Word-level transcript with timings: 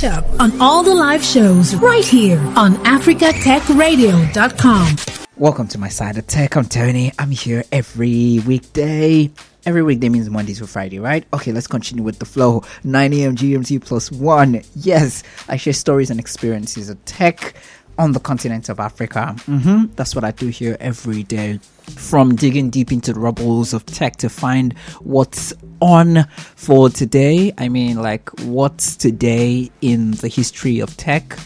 catch 0.00 0.12
up 0.12 0.24
on 0.40 0.60
all 0.60 0.82
the 0.82 0.94
live 0.94 1.24
shows 1.24 1.74
right 1.76 2.04
here 2.04 2.38
on 2.56 2.74
africatechradio.com. 2.84 4.96
Welcome 5.36 5.68
to 5.68 5.78
my 5.78 5.88
side 5.88 6.18
of 6.18 6.26
tech. 6.26 6.56
I'm 6.56 6.66
Tony. 6.66 7.12
I'm 7.18 7.30
here 7.30 7.64
every 7.72 8.40
weekday. 8.46 9.30
Every 9.66 9.82
weekday 9.82 10.08
means 10.08 10.30
Monday 10.30 10.54
to 10.54 10.66
Friday, 10.66 10.98
right? 10.98 11.26
Okay, 11.34 11.52
let's 11.52 11.66
continue 11.66 12.02
with 12.02 12.18
the 12.18 12.24
flow. 12.24 12.64
9 12.84 13.12
a.m. 13.12 13.36
GMT 13.36 13.84
plus 13.84 14.10
one. 14.10 14.62
Yes, 14.74 15.22
I 15.48 15.56
share 15.56 15.74
stories 15.74 16.10
and 16.10 16.18
experiences 16.18 16.88
of 16.88 17.04
tech 17.04 17.54
on 18.00 18.12
the 18.12 18.20
continent 18.20 18.68
of 18.70 18.80
Africa. 18.80 19.36
hmm 19.44 19.84
That's 19.94 20.14
what 20.14 20.24
I 20.24 20.30
do 20.30 20.48
here 20.48 20.76
every 20.80 21.22
day. 21.22 21.60
From 21.96 22.34
digging 22.34 22.70
deep 22.70 22.92
into 22.92 23.12
the 23.12 23.20
rubbles 23.20 23.74
of 23.74 23.84
tech 23.84 24.16
to 24.16 24.28
find 24.30 24.72
what's 25.00 25.52
on 25.80 26.24
for 26.56 26.88
today. 26.88 27.52
I 27.58 27.68
mean, 27.68 28.00
like, 28.00 28.30
what's 28.40 28.96
today 28.96 29.70
in 29.82 30.12
the 30.12 30.28
history 30.28 30.80
of 30.80 30.96
tech 30.96 31.36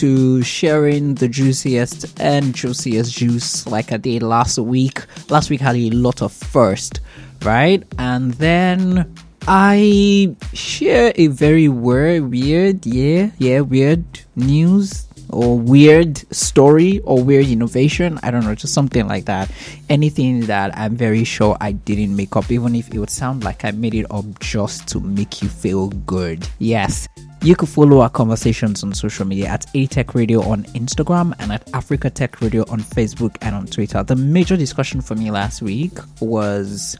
to 0.00 0.42
sharing 0.42 1.14
the 1.14 1.28
juiciest 1.28 2.20
and 2.20 2.54
juiciest 2.54 3.16
juice 3.16 3.66
like 3.66 3.92
I 3.92 3.96
did 3.96 4.22
last 4.22 4.58
week. 4.58 5.06
Last 5.30 5.48
week 5.48 5.60
had 5.60 5.76
a 5.76 5.90
lot 5.90 6.20
of 6.20 6.32
first, 6.32 7.00
right? 7.42 7.82
And 7.98 8.34
then 8.34 9.14
I 9.46 10.34
share 10.52 11.12
a 11.14 11.28
very 11.28 11.68
weird, 11.68 12.30
weird, 12.30 12.84
yeah, 12.84 13.30
yeah, 13.38 13.60
weird 13.60 14.04
news 14.34 15.06
or 15.28 15.58
weird 15.58 16.18
story 16.34 17.00
or 17.00 17.22
weird 17.22 17.46
innovation. 17.46 18.18
I 18.22 18.30
don't 18.30 18.44
know, 18.44 18.54
just 18.54 18.74
something 18.74 19.06
like 19.06 19.24
that. 19.26 19.50
Anything 19.88 20.40
that 20.42 20.76
I'm 20.76 20.96
very 20.96 21.24
sure 21.24 21.56
I 21.60 21.72
didn't 21.72 22.14
make 22.14 22.36
up, 22.36 22.50
even 22.50 22.74
if 22.74 22.92
it 22.92 22.98
would 22.98 23.10
sound 23.10 23.44
like 23.44 23.64
I 23.64 23.70
made 23.70 23.94
it 23.94 24.06
up 24.10 24.38
just 24.40 24.88
to 24.88 25.00
make 25.00 25.42
you 25.42 25.48
feel 25.48 25.88
good. 25.88 26.48
Yes. 26.58 27.08
You 27.42 27.54
can 27.54 27.66
follow 27.66 28.00
our 28.00 28.08
conversations 28.08 28.82
on 28.82 28.94
social 28.94 29.26
media 29.26 29.48
at 29.48 29.66
ATech 29.74 30.14
Radio 30.14 30.40
on 30.42 30.64
Instagram 30.72 31.34
and 31.38 31.52
at 31.52 31.68
Africa 31.74 32.08
Tech 32.08 32.40
Radio 32.40 32.64
on 32.70 32.80
Facebook 32.80 33.36
and 33.42 33.54
on 33.54 33.66
Twitter. 33.66 34.02
The 34.02 34.16
major 34.16 34.56
discussion 34.56 35.02
for 35.02 35.14
me 35.14 35.30
last 35.30 35.60
week 35.60 35.92
was 36.20 36.96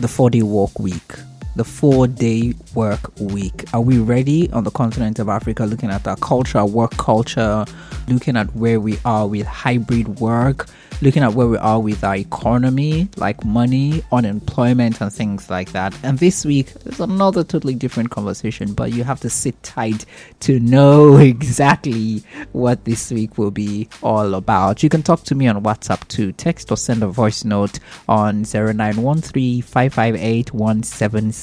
the 0.00 0.08
four 0.08 0.30
day 0.30 0.42
work 0.42 0.78
week. 0.80 1.12
The 1.56 1.64
four 1.64 2.08
day 2.08 2.54
work 2.74 3.12
week. 3.20 3.64
Are 3.72 3.80
we 3.80 3.98
ready 3.98 4.50
on 4.50 4.64
the 4.64 4.72
continent 4.72 5.20
of 5.20 5.28
Africa 5.28 5.64
looking 5.64 5.90
at 5.90 6.06
our 6.06 6.16
culture, 6.16 6.58
our 6.58 6.66
work 6.66 6.96
culture, 6.96 7.64
looking 8.08 8.36
at 8.36 8.54
where 8.56 8.80
we 8.80 8.98
are 9.04 9.28
with 9.28 9.46
hybrid 9.46 10.18
work, 10.20 10.66
looking 11.00 11.22
at 11.22 11.34
where 11.34 11.46
we 11.46 11.56
are 11.58 11.80
with 11.80 12.02
our 12.02 12.16
economy, 12.16 13.08
like 13.16 13.44
money, 13.44 14.02
unemployment, 14.12 15.00
and 15.00 15.12
things 15.12 15.50
like 15.50 15.72
that. 15.72 15.96
And 16.02 16.18
this 16.18 16.44
week, 16.44 16.72
there's 16.84 17.00
another 17.00 17.44
totally 17.44 17.74
different 17.74 18.10
conversation, 18.10 18.74
but 18.74 18.92
you 18.92 19.04
have 19.04 19.20
to 19.20 19.30
sit 19.30 19.60
tight 19.62 20.06
to 20.40 20.58
know 20.60 21.16
exactly 21.18 22.22
what 22.52 22.84
this 22.84 23.10
week 23.10 23.38
will 23.38 23.50
be 23.50 23.88
all 24.02 24.34
about. 24.34 24.82
You 24.82 24.88
can 24.88 25.02
talk 25.02 25.24
to 25.24 25.34
me 25.34 25.46
on 25.46 25.62
WhatsApp 25.62 26.06
to 26.08 26.32
text 26.32 26.70
or 26.70 26.76
send 26.76 27.02
a 27.02 27.08
voice 27.08 27.44
note 27.44 27.78
on 28.08 28.44
0913 28.44 29.62
558 29.62 30.52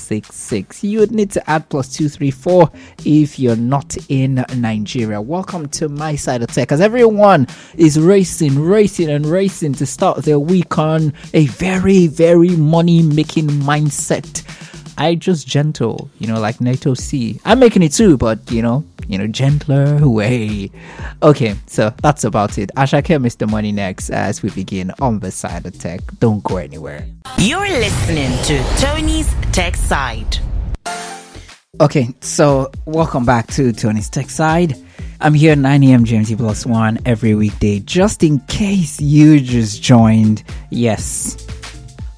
1766. 0.01 0.83
You 0.83 0.99
would 0.99 1.11
need 1.11 1.31
to 1.31 1.49
add 1.49 1.69
plus 1.69 1.93
234 1.95 2.71
if 3.05 3.37
you're 3.37 3.55
not 3.55 3.95
in 4.09 4.43
Nigeria. 4.55 5.21
Welcome 5.21 5.69
to 5.69 5.89
my 5.89 6.15
side 6.15 6.41
of 6.41 6.49
tech, 6.51 6.71
as 6.71 6.81
everyone 6.81 7.47
is 7.77 7.99
racing, 7.99 8.59
racing, 8.59 9.09
and 9.09 9.25
racing 9.25 9.73
to 9.75 9.85
start 9.85 10.23
their 10.23 10.39
week 10.39 10.77
on 10.77 11.13
a 11.33 11.45
very, 11.47 12.07
very 12.07 12.55
money 12.55 13.03
making 13.03 13.47
mindset. 13.47 14.43
I 15.01 15.15
just 15.15 15.47
gentle, 15.47 16.11
you 16.19 16.27
know, 16.27 16.39
like 16.39 16.61
NATO 16.61 16.93
C. 16.93 17.39
I'm 17.43 17.57
making 17.57 17.81
it 17.81 17.91
too, 17.91 18.17
but 18.17 18.51
you 18.51 18.61
know, 18.61 18.85
you 19.07 19.17
know, 19.17 19.25
gentler 19.25 20.07
way. 20.07 20.69
Okay, 21.23 21.55
so 21.65 21.91
that's 22.03 22.23
about 22.23 22.59
it. 22.59 22.69
Ashake 22.77 23.17
Mr. 23.17 23.49
Money 23.49 23.71
next 23.71 24.11
as 24.11 24.43
we 24.43 24.51
begin 24.51 24.91
on 25.01 25.17
the 25.17 25.31
side 25.31 25.65
of 25.65 25.75
tech. 25.79 26.01
Don't 26.19 26.43
go 26.43 26.57
anywhere. 26.57 27.07
You're 27.39 27.67
listening 27.67 28.31
to 28.43 28.63
Tony's 28.79 29.33
Tech 29.51 29.75
Side. 29.75 30.37
Okay, 31.79 32.13
so 32.19 32.69
welcome 32.85 33.25
back 33.25 33.47
to 33.53 33.71
Tony's 33.73 34.07
Tech 34.07 34.29
Side. 34.29 34.75
I'm 35.19 35.33
here 35.33 35.55
9 35.55 35.83
a.m. 35.83 36.05
GMT 36.05 36.37
plus 36.37 36.63
one 36.63 36.99
every 37.07 37.33
weekday, 37.33 37.79
just 37.79 38.21
in 38.21 38.39
case 38.41 39.01
you 39.01 39.39
just 39.39 39.81
joined. 39.81 40.43
Yes. 40.69 41.50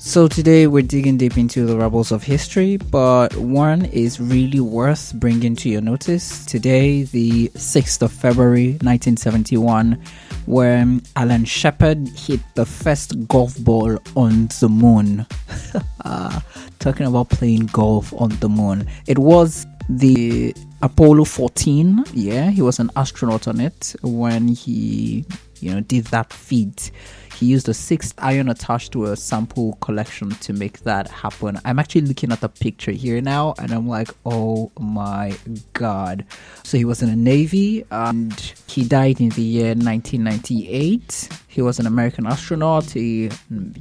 So 0.06 0.28
today 0.28 0.68
we're 0.68 0.84
digging 0.84 1.16
deep 1.16 1.38
into 1.38 1.66
the 1.66 1.78
rubbles 1.78 2.12
of 2.12 2.24
history, 2.24 2.76
but 2.76 3.34
one 3.38 3.86
is 3.86 4.20
really 4.20 4.60
worth 4.60 5.14
bringing 5.16 5.56
to 5.56 5.70
your 5.70 5.80
notice. 5.80 6.46
Today, 6.46 7.04
the 7.04 7.48
6th 7.48 8.02
of 8.02 8.12
February 8.12 8.72
1971, 8.84 9.98
when 10.46 11.02
Alan 11.16 11.46
Shepard 11.46 12.10
hit 12.10 12.42
the 12.56 12.66
first 12.66 13.30
golf 13.30 13.58
ball 13.60 13.98
on 14.18 14.50
the 14.60 14.68
moon. 14.68 15.26
uh, 16.04 16.42
talking 16.80 17.08
about 17.08 17.30
playing 17.30 17.68
golf 17.68 18.14
on 18.20 18.28
the 18.42 18.50
moon. 18.50 18.86
It 19.08 19.20
was 19.20 19.66
the 19.88 20.54
Apollo 20.82 21.24
14. 21.24 22.04
Yeah, 22.14 22.50
he 22.50 22.62
was 22.62 22.78
an 22.78 22.92
astronaut 22.98 23.48
on 23.48 23.62
it 23.62 23.96
when 24.02 24.50
he, 24.50 25.24
you 25.62 25.74
know, 25.74 25.80
did 25.80 26.08
that 26.08 26.34
feat. 26.34 26.92
He 27.36 27.48
used 27.48 27.68
a 27.68 27.74
six 27.74 28.14
iron 28.18 28.50
attached 28.50 28.92
to 28.94 29.06
a 29.06 29.16
sample 29.16 29.74
collection 29.82 30.30
to 30.32 30.54
make 30.54 30.80
that 30.82 31.10
happen. 31.10 31.60
I'm 31.66 31.80
actually 31.80 32.02
looking 32.02 32.32
at 32.32 32.42
the 32.42 32.50
picture 32.50 32.92
here 32.92 33.22
now 33.22 33.56
and 33.58 33.72
I'm 33.72 33.88
like, 33.88 34.10
oh 34.26 34.72
my 34.80 35.36
god. 35.74 36.26
So 36.64 36.78
he 36.78 36.86
was 36.86 37.02
in 37.02 37.10
the 37.10 37.16
Navy 37.16 37.86
and 37.92 38.34
he 38.68 38.84
died 38.84 39.20
in 39.20 39.30
the 39.30 39.42
year 39.42 39.76
1998. 39.76 41.30
He 41.48 41.62
was 41.62 41.80
an 41.80 41.86
American 41.86 42.26
astronaut, 42.26 42.96
a 42.96 43.00
you 43.00 43.30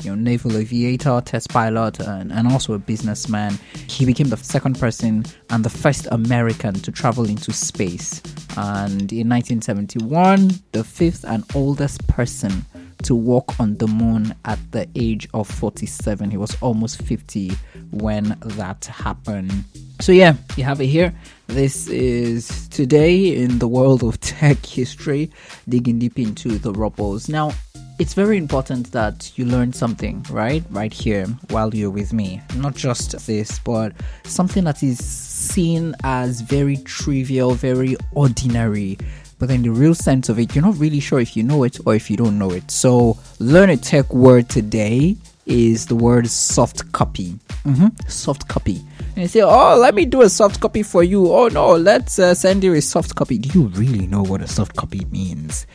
know, 0.04 0.14
naval 0.14 0.56
aviator, 0.56 1.22
test 1.24 1.48
pilot, 1.50 2.00
and, 2.00 2.32
and 2.32 2.48
also 2.48 2.74
a 2.74 2.78
businessman. 2.78 3.58
He 3.88 4.04
became 4.04 4.28
the 4.28 4.36
second 4.36 4.78
person 4.78 5.24
and 5.50 5.64
the 5.64 5.70
first 5.70 6.06
American 6.10 6.74
to 6.74 6.92
travel 6.92 7.28
into 7.28 7.52
space. 7.52 8.20
And 8.56 9.10
in 9.12 9.28
1971, 9.28 10.50
the 10.72 10.84
fifth 10.84 11.24
and 11.24 11.44
oldest 11.54 12.06
person 12.08 12.66
to 13.04 13.14
walk 13.14 13.58
on 13.60 13.76
the 13.76 13.86
moon 13.86 14.34
at 14.44 14.58
the 14.72 14.88
age 14.94 15.28
of 15.34 15.48
47. 15.48 16.30
He 16.30 16.36
was 16.36 16.56
almost 16.60 17.02
50 17.02 17.52
when 17.90 18.36
that 18.40 18.84
happened. 18.84 19.64
So, 20.00 20.12
yeah, 20.12 20.34
you 20.56 20.64
have 20.64 20.80
it 20.80 20.86
here. 20.86 21.14
This 21.46 21.86
is 21.88 22.68
today 22.68 23.36
in 23.36 23.58
the 23.58 23.68
world 23.68 24.02
of 24.02 24.18
tech 24.20 24.64
history, 24.64 25.30
digging 25.68 25.98
deep 25.98 26.18
into 26.18 26.58
the 26.58 26.72
rubbles. 26.72 27.28
Now, 27.28 27.52
it's 27.98 28.14
very 28.14 28.36
important 28.36 28.90
that 28.92 29.30
you 29.36 29.44
learn 29.44 29.72
something, 29.72 30.24
right? 30.30 30.64
Right 30.70 30.92
here 30.92 31.26
while 31.50 31.72
you're 31.74 31.90
with 31.90 32.12
me. 32.12 32.40
Not 32.56 32.74
just 32.74 33.26
this, 33.26 33.58
but 33.60 33.92
something 34.24 34.64
that 34.64 34.82
is 34.82 34.98
seen 34.98 35.94
as 36.02 36.40
very 36.40 36.78
trivial, 36.78 37.52
very 37.52 37.96
ordinary 38.12 38.98
but 39.42 39.50
in 39.50 39.62
the 39.62 39.70
real 39.72 39.92
sense 39.92 40.28
of 40.28 40.38
it, 40.38 40.54
you're 40.54 40.62
not 40.62 40.78
really 40.78 41.00
sure 41.00 41.18
if 41.18 41.36
you 41.36 41.42
know 41.42 41.64
it 41.64 41.76
or 41.84 41.96
if 41.96 42.08
you 42.08 42.16
don't 42.16 42.38
know 42.38 42.52
it. 42.52 42.70
So, 42.70 43.18
learn 43.40 43.70
a 43.70 43.76
tech 43.76 44.14
word 44.14 44.48
today 44.48 45.16
is 45.46 45.86
the 45.86 45.96
word 45.96 46.28
soft 46.28 46.92
copy. 46.92 47.40
Mm-hmm. 47.64 47.88
Soft 48.06 48.46
copy. 48.46 48.84
And 49.16 49.22
you 49.22 49.26
say, 49.26 49.40
oh, 49.40 49.76
let 49.80 49.96
me 49.96 50.04
do 50.04 50.22
a 50.22 50.28
soft 50.28 50.60
copy 50.60 50.84
for 50.84 51.02
you. 51.02 51.26
Oh, 51.32 51.48
no, 51.48 51.74
let's 51.74 52.20
uh, 52.20 52.36
send 52.36 52.62
you 52.62 52.74
a 52.74 52.80
soft 52.80 53.16
copy. 53.16 53.36
Do 53.36 53.48
you 53.58 53.66
really 53.70 54.06
know 54.06 54.22
what 54.22 54.42
a 54.42 54.46
soft 54.46 54.76
copy 54.76 55.06
means? 55.06 55.66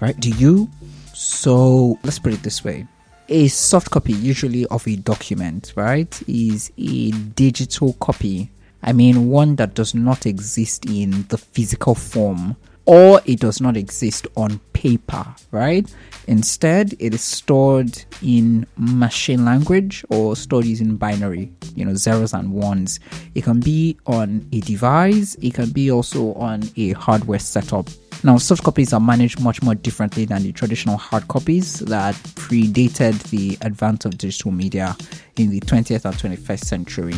Right? 0.00 0.20
Do 0.20 0.28
you? 0.28 0.68
So, 1.14 1.98
let's 2.02 2.18
put 2.18 2.34
it 2.34 2.42
this 2.42 2.62
way 2.62 2.86
a 3.30 3.48
soft 3.48 3.90
copy, 3.90 4.12
usually 4.12 4.66
of 4.66 4.86
a 4.86 4.96
document, 4.96 5.72
right, 5.76 6.22
is 6.28 6.70
a 6.76 7.10
digital 7.10 7.94
copy. 7.94 8.50
I 8.82 8.92
mean, 8.92 9.30
one 9.30 9.56
that 9.56 9.72
does 9.72 9.94
not 9.94 10.26
exist 10.26 10.84
in 10.84 11.24
the 11.28 11.38
physical 11.38 11.94
form 11.94 12.56
or 12.86 13.20
it 13.24 13.40
does 13.40 13.60
not 13.60 13.76
exist 13.76 14.26
on 14.36 14.58
paper, 14.72 15.24
right? 15.50 15.92
Instead, 16.26 16.94
it 16.98 17.14
is 17.14 17.22
stored 17.22 18.02
in 18.22 18.66
machine 18.76 19.44
language 19.44 20.04
or 20.10 20.36
stored 20.36 20.64
using 20.64 20.96
binary, 20.96 21.52
you 21.74 21.84
know, 21.84 21.94
zeros 21.94 22.32
and 22.32 22.52
ones. 22.52 23.00
It 23.34 23.44
can 23.44 23.60
be 23.60 23.96
on 24.06 24.46
a 24.52 24.60
device, 24.60 25.34
it 25.42 25.54
can 25.54 25.70
be 25.70 25.90
also 25.90 26.34
on 26.34 26.62
a 26.76 26.92
hardware 26.92 27.38
setup. 27.38 27.88
Now, 28.22 28.38
soft 28.38 28.64
copies 28.64 28.94
are 28.94 29.00
managed 29.00 29.40
much 29.40 29.62
more 29.62 29.74
differently 29.74 30.24
than 30.24 30.44
the 30.44 30.52
traditional 30.52 30.96
hard 30.96 31.28
copies 31.28 31.80
that 31.80 32.14
predated 32.14 33.22
the 33.24 33.58
advance 33.60 34.06
of 34.06 34.16
digital 34.16 34.50
media 34.50 34.96
in 35.36 35.50
the 35.50 35.60
20th 35.60 36.06
and 36.06 36.14
21st 36.14 36.64
century 36.64 37.14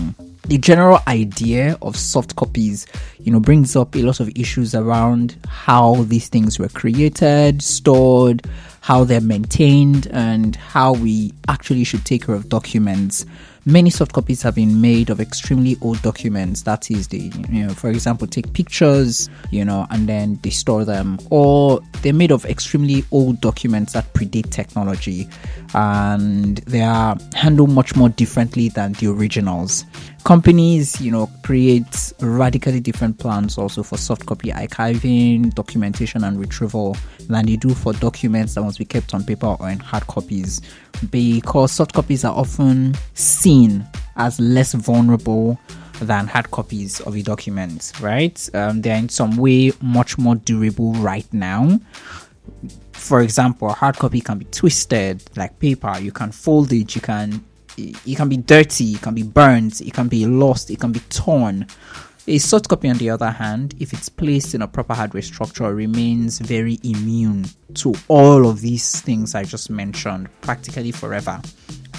the 0.49 0.59
general 0.59 1.01
idea 1.09 1.77
of 1.83 1.97
soft 1.97 2.37
copies, 2.37 2.87
you 3.19 3.33
know, 3.33 3.41
brings 3.41 3.75
up 3.75 3.97
a 3.97 4.03
lot 4.03 4.21
of 4.21 4.29
issues 4.37 4.75
around 4.75 5.37
how 5.49 6.05
these 6.05 6.29
things 6.29 6.59
were 6.59 6.69
created, 6.69 7.63
stored, 7.63 8.47
how 8.81 9.03
they're 9.03 9.21
maintained, 9.21 10.07
and 10.13 10.55
how 10.55 10.93
we 10.93 11.33
actually 11.49 11.83
should 11.83 12.05
take 12.05 12.27
care 12.27 12.35
of 12.35 12.49
documents. 12.49 13.27
Many 13.69 13.91
soft 13.91 14.13
copies 14.13 14.43
have 14.43 14.55
been 14.55 14.81
made 14.81 15.11
of 15.11 15.19
extremely 15.19 15.77
old 15.81 16.01
documents. 16.01 16.63
That 16.63 16.89
is, 16.89 17.09
the 17.09 17.33
you 17.51 17.67
know, 17.67 17.75
for 17.75 17.91
example, 17.91 18.29
take 18.29 18.53
pictures, 18.53 19.29
you 19.51 19.65
know, 19.65 19.89
and 19.91 20.09
then 20.09 20.39
they 20.45 20.51
store 20.51 20.85
them, 20.85 21.19
or 21.31 21.81
they're 22.03 22.13
made 22.13 22.31
of 22.31 22.45
extremely 22.45 23.03
old 23.11 23.41
documents 23.41 23.95
that 23.95 24.15
predate 24.15 24.53
technology, 24.53 25.29
and 25.75 26.59
they 26.59 26.83
are 26.83 27.17
handled 27.35 27.71
much 27.71 27.97
more 27.97 28.09
differently 28.09 28.69
than 28.69 28.93
the 28.93 29.09
originals. 29.09 29.85
Companies, 30.23 31.01
you 31.01 31.11
know, 31.11 31.29
create 31.43 32.13
radically 32.21 32.79
different 32.79 33.19
plans 33.19 33.59
also 33.59 33.83
for 33.83 33.97
soft 33.97 34.27
copy 34.27 34.51
archiving, 34.51 35.53
documentation, 35.55 36.23
and 36.23 36.39
retrieval 36.39 36.97
than 37.29 37.47
they 37.47 37.57
do 37.57 37.75
for 37.75 37.93
documents 37.95 38.55
that 38.55 38.63
must 38.63 38.79
be 38.79 38.85
kept 38.85 39.13
on 39.13 39.25
paper 39.25 39.57
or 39.59 39.69
in 39.69 39.79
hard 39.81 40.07
copies 40.07 40.63
because 41.11 41.73
soft 41.73 41.93
copies 41.93 42.25
are 42.25 42.35
often 42.35 42.95
seen 43.15 43.87
as 44.17 44.41
less 44.41 44.73
vulnerable 44.75 45.59
than 46.01 46.27
hard 46.27 46.51
copies 46.51 47.01
of 47.01 47.17
a 47.17 47.23
document, 47.23 47.93
right? 48.01 48.49
Um, 48.55 48.83
they're 48.83 48.97
in 48.97 49.09
some 49.09 49.37
way 49.37 49.73
much 49.81 50.19
more 50.19 50.37
durable 50.37 50.93
right 50.95 51.27
now. 51.33 51.81
For 52.93 53.21
example, 53.21 53.69
a 53.69 53.73
hard 53.73 53.97
copy 53.97 54.21
can 54.21 54.39
be 54.39 54.47
twisted 54.47 55.23
like 55.37 55.59
paper. 55.59 55.99
You 56.01 56.13
can 56.13 56.33
fold 56.33 56.73
it. 56.73 56.95
You 56.95 57.01
can. 57.01 57.45
It 57.79 58.17
can 58.17 58.29
be 58.29 58.39
dirty. 58.39 58.95
It 58.95 59.03
can 59.03 59.15
be 59.15 59.23
burnt. 59.23 59.83
It 59.83 59.93
can 59.93 60.09
be 60.09 60.27
lost. 60.27 60.71
It 60.71 60.81
can 60.81 60.93
be 60.93 61.01
torn. 61.11 61.67
A 62.29 62.39
soft 62.39 62.69
copy, 62.69 62.89
on 62.89 62.99
the 62.99 63.09
other 63.09 63.31
hand, 63.31 63.77
if 63.79 63.93
it's 63.93 64.09
placed 64.09 64.53
in 64.53 64.63
a 64.63 64.67
proper 64.67 64.95
hardware 64.95 65.23
structure, 65.23 65.73
remains 65.73 66.41
very 66.41 66.81
immune 66.83 67.45
to 67.75 67.95
all 68.09 68.49
of 68.49 68.61
these 68.61 69.01
things 69.01 69.37
I 69.37 69.45
just 69.45 69.71
mentioned 69.71 70.29
practically 70.41 70.91
forever. 70.91 71.41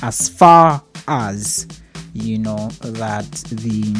As 0.01 0.27
far 0.27 0.83
as 1.07 1.65
you 2.13 2.39
know 2.39 2.67
that 2.81 3.31
the 3.51 3.93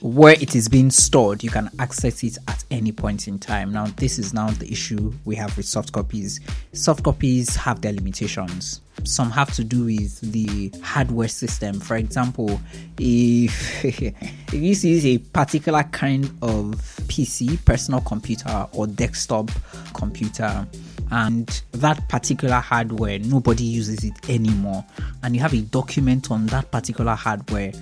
where 0.00 0.34
it 0.34 0.56
is 0.56 0.68
being 0.68 0.90
stored, 0.90 1.44
you 1.44 1.50
can 1.50 1.70
access 1.78 2.24
it 2.24 2.38
at 2.48 2.64
any 2.70 2.92
point 2.92 3.28
in 3.28 3.38
time. 3.38 3.72
Now, 3.72 3.86
this 3.86 4.18
is 4.18 4.32
now 4.32 4.50
the 4.50 4.70
issue 4.70 5.12
we 5.24 5.36
have 5.36 5.56
with 5.56 5.66
soft 5.66 5.92
copies. 5.92 6.40
Soft 6.72 7.04
copies 7.04 7.54
have 7.56 7.82
their 7.82 7.92
limitations. 7.92 8.80
Some 9.04 9.30
have 9.30 9.52
to 9.54 9.64
do 9.64 9.84
with 9.84 10.20
the 10.32 10.72
hardware 10.82 11.28
system. 11.28 11.80
For 11.80 11.96
example, 11.96 12.60
if, 12.98 13.84
if 13.84 14.54
you 14.54 14.60
use 14.60 15.06
a 15.06 15.18
particular 15.18 15.82
kind 15.84 16.24
of 16.42 16.74
PC, 17.08 17.62
personal 17.64 18.00
computer, 18.00 18.66
or 18.72 18.86
desktop 18.86 19.50
computer, 19.94 20.66
and 21.12 21.62
that 21.72 22.08
particular 22.08 22.56
hardware, 22.56 23.18
nobody 23.18 23.64
uses 23.64 24.04
it 24.04 24.30
anymore, 24.30 24.84
and 25.22 25.34
you 25.34 25.42
have 25.42 25.52
a 25.52 25.60
document 25.62 26.30
on 26.30 26.46
that 26.46 26.70
particular 26.70 27.14
hardware 27.14 27.72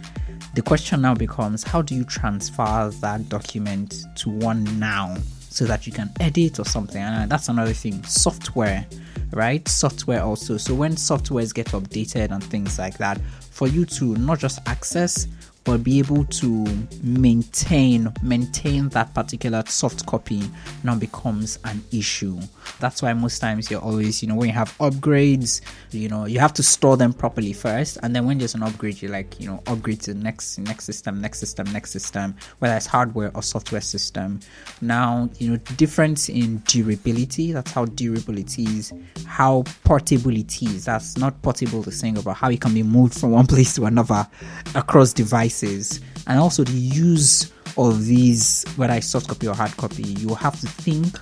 the 0.55 0.63
question 0.63 1.01
now 1.01 1.15
becomes 1.15 1.63
how 1.63 1.83
do 1.83 1.95
you 1.95 2.05
transfer 2.05 2.91
that 3.01 3.29
document 3.29 4.05
to 4.17 4.31
one 4.31 4.65
now 4.79 5.17
so 5.51 5.65
that 5.65 5.87
you 5.87 5.93
can 5.93 6.11
edit 6.21 6.59
or 6.59 6.65
something? 6.65 7.03
And 7.03 7.25
uh, 7.25 7.27
that's 7.27 7.49
another 7.49 7.73
thing. 7.73 8.03
Software, 8.05 8.87
right? 9.33 9.67
Software 9.69 10.23
also. 10.23 10.57
So 10.57 10.75
when 10.75 10.93
softwares 10.93 11.55
get 11.55 11.69
updated 11.69 12.31
and 12.31 12.43
things 12.43 12.79
like 12.79 12.99
that, 12.99 13.21
for 13.51 13.67
you 13.67 13.85
to 13.85 14.15
not 14.17 14.39
just 14.39 14.61
access 14.67 15.27
but 15.69 15.85
be 15.85 15.99
able 15.99 16.25
to 16.25 16.65
maintain 17.03 18.11
maintain 18.23 18.89
that 18.89 19.13
particular 19.13 19.63
soft 19.67 20.07
copy 20.07 20.43
now 20.83 20.95
becomes 20.95 21.59
an 21.65 21.85
issue. 21.93 22.41
That's 22.81 23.03
why 23.03 23.13
most 23.13 23.39
times 23.41 23.71
you're 23.71 23.83
always 23.83 24.23
you 24.23 24.29
know 24.29 24.35
when 24.35 24.49
you 24.49 24.55
have 24.55 24.75
upgrades 24.79 25.61
you 25.91 26.09
know 26.09 26.25
you 26.25 26.39
have 26.39 26.55
to 26.55 26.63
store 26.63 26.97
them 26.97 27.13
properly 27.13 27.53
first 27.53 27.99
and 28.03 28.17
then 28.17 28.25
when 28.25 28.39
there's 28.39 28.55
an 28.55 28.63
upgrade 28.63 29.03
you 29.03 29.09
like 29.09 29.39
you 29.39 29.47
know 29.47 29.63
upgrade 29.67 30.01
to 30.03 30.15
the 30.15 30.21
next 30.21 30.59
next 30.59 30.85
system 30.87 31.21
next 31.21 31.39
system 31.39 31.71
next 31.71 31.91
system 31.91 32.35
whether 32.61 32.75
it's 32.75 32.87
hardware 32.87 33.31
or 33.35 33.43
software 33.43 33.83
system. 33.83 34.41
Now 34.81 35.29
you 35.37 35.51
know 35.51 35.57
difference 35.77 36.31
in 36.31 36.63
durability 36.67 37.53
that's 37.53 37.73
how 37.73 37.85
durable 37.85 38.39
it 38.39 38.59
is 38.59 38.91
how 39.27 39.65
portable 39.85 40.35
it 40.35 40.63
is. 40.63 40.87
That's 40.87 41.19
not 41.19 41.43
portable 41.43 41.83
the 41.83 41.93
saying 41.93 42.17
about 42.17 42.37
how 42.39 42.49
it 42.49 42.59
can 42.63 42.73
be 42.73 42.83
moved 42.83 43.21
from 43.21 43.33
one 43.33 43.47
place 43.55 43.75
to 43.75 43.85
another 43.85 44.27
across 44.75 45.13
devices 45.13 45.58
and 45.63 46.39
also 46.39 46.65
the 46.65 46.73
use 46.73 47.53
of 47.77 48.05
these 48.07 48.65
whether 48.77 48.95
it's 48.95 49.07
soft 49.07 49.29
copy 49.29 49.47
or 49.47 49.55
hard 49.55 49.77
copy 49.77 50.03
you 50.03 50.35
have 50.35 50.59
to 50.61 50.67
think 50.67 51.19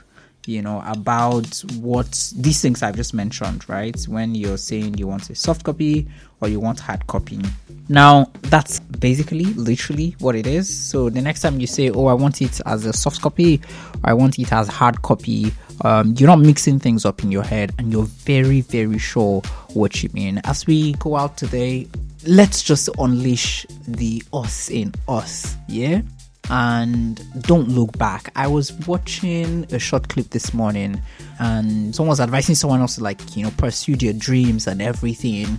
you 0.47 0.62
know 0.62 0.83
about 0.87 1.47
what 1.81 2.33
these 2.37 2.62
things 2.62 2.83
i've 2.83 2.97
just 2.97 3.12
mentioned 3.12 3.69
right? 3.69 4.00
When 4.05 4.35
you're 4.35 4.56
saying 4.56 4.99
you 4.99 5.06
want 5.06 5.29
a 5.31 5.35
soft 5.35 5.65
copy 5.65 6.06
or 6.41 6.49
you 6.49 6.61
want 6.61 6.79
hard 6.79 7.06
copy. 7.06 7.41
Now 7.88 8.31
that's 8.43 8.81
basically 8.81 9.44
literally 9.55 10.15
what 10.21 10.37
it 10.37 10.47
is. 10.47 10.69
So 10.69 11.09
the 11.09 11.21
next 11.21 11.41
time 11.41 11.61
you 11.61 11.67
say 11.67 11.91
oh 11.91 12.06
i 12.06 12.15
want 12.15 12.43
it 12.43 12.61
as 12.67 12.87
a 12.87 12.93
soft 12.93 13.21
copy 13.21 13.61
i 14.05 14.12
want 14.12 14.38
it 14.38 14.53
as 14.53 14.69
hard 14.69 15.03
copy 15.03 15.53
um, 15.83 16.15
you're 16.17 16.29
not 16.29 16.38
mixing 16.38 16.79
things 16.79 17.05
up 17.05 17.23
in 17.23 17.31
your 17.31 17.43
head 17.43 17.73
and 17.79 17.93
you're 17.93 18.05
very 18.05 18.62
very 18.62 18.99
sure 18.99 19.43
what 19.75 20.03
you 20.03 20.09
mean. 20.15 20.41
As 20.44 20.67
we 20.67 20.94
go 20.94 21.17
out 21.17 21.37
today 21.37 21.87
let's 22.26 22.62
just 22.62 22.88
unleash 22.99 23.67
the 23.87 24.23
us 24.32 24.70
in 24.70 24.93
us 25.08 25.56
yeah 25.69 26.00
and 26.50 27.20
don't 27.43 27.69
look 27.69 27.96
back. 27.99 28.31
I 28.37 28.46
was 28.46 28.73
watching 28.87 29.67
a 29.73 29.78
short 29.78 30.08
clip 30.08 30.31
this 30.31 30.55
morning 30.55 31.00
and 31.38 31.94
someone 31.94 32.11
was 32.11 32.20
advising 32.20 32.55
someone 32.55 32.81
else 32.81 32.96
to 32.96 33.02
like, 33.02 33.37
you 33.37 33.43
know, 33.43 33.50
pursue 33.56 33.96
their 33.96 34.12
dreams 34.12 34.67
and 34.67 34.81
everything. 34.81 35.58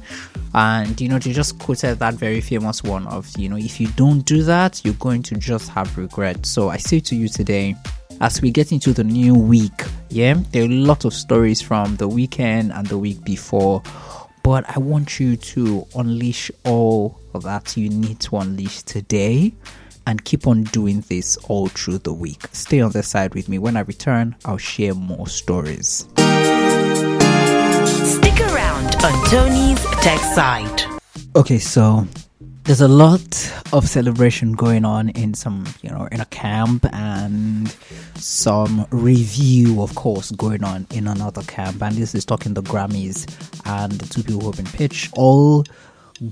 And, 0.53 0.99
you 0.99 1.09
know, 1.09 1.19
they 1.19 1.33
just 1.33 1.59
quoted 1.59 1.99
that 1.99 2.13
very 2.13 2.41
famous 2.41 2.83
one 2.83 3.05
of, 3.07 3.29
you 3.37 3.49
know, 3.49 3.57
if 3.57 3.79
you 3.79 3.87
don't 3.89 4.21
do 4.21 4.43
that, 4.43 4.81
you're 4.85 4.93
going 4.95 5.23
to 5.23 5.35
just 5.35 5.69
have 5.69 5.97
regret. 5.97 6.45
So 6.45 6.69
I 6.69 6.77
say 6.77 6.99
to 7.01 7.15
you 7.15 7.27
today, 7.27 7.75
as 8.21 8.41
we 8.41 8.49
get 8.49 8.71
into 8.71 8.93
the 8.93 9.03
new 9.03 9.35
week, 9.35 9.83
yeah, 10.09 10.35
there 10.51 10.63
are 10.63 10.65
a 10.65 10.69
lot 10.69 11.05
of 11.05 11.13
stories 11.13 11.61
from 11.61 11.97
the 11.97 12.07
weekend 12.07 12.71
and 12.71 12.87
the 12.87 12.97
week 12.97 13.23
before. 13.23 13.83
But 14.47 14.63
I 14.73 14.79
want 14.79 15.19
you 15.19 15.35
to 15.35 15.85
unleash 15.93 16.49
all 16.63 17.19
that 17.33 17.75
you 17.75 17.89
need 17.89 18.21
to 18.21 18.37
unleash 18.37 18.81
today 18.83 19.53
and 20.05 20.23
keep 20.23 20.47
on 20.47 20.63
doing 20.63 21.03
this 21.09 21.35
all 21.49 21.67
through 21.67 21.97
the 21.97 22.13
week. 22.13 22.47
Stay 22.53 22.79
on 22.79 22.93
the 22.93 23.03
side 23.03 23.35
with 23.35 23.49
me. 23.49 23.59
When 23.59 23.75
I 23.75 23.81
return, 23.81 24.37
I'll 24.45 24.57
share 24.57 24.93
more 24.93 25.27
stories. 25.27 26.05
Stick 26.05 26.15
around 28.39 28.95
on 29.03 29.29
Tony's 29.29 29.83
Tech 29.99 30.21
Side. 30.33 30.81
Okay, 31.35 31.59
so 31.59 32.07
there's 32.67 32.81
a 32.81 32.87
lot 32.89 33.23
of 33.71 33.87
celebration 33.87 34.51
going 34.51 34.83
on 34.83 35.07
in 35.11 35.33
some, 35.33 35.65
you 35.81 35.89
know, 35.89 36.05
in 36.11 36.19
a 36.19 36.25
camp 36.25 36.85
and 36.91 37.73
some 38.15 38.85
review, 38.91 39.81
of 39.81 39.95
course, 39.95 40.31
going 40.31 40.65
on 40.65 40.85
in 40.91 41.07
another 41.07 41.41
camp. 41.43 41.81
And 41.81 41.95
this 41.95 42.13
is 42.13 42.25
talking 42.25 42.55
the 42.55 42.61
Grammys 42.61 43.25
and 43.65 43.93
the 43.93 44.05
two 44.05 44.21
people 44.21 44.41
who 44.41 44.47
have 44.47 44.57
been 44.57 44.65
pitched. 44.65 45.13
All 45.13 45.63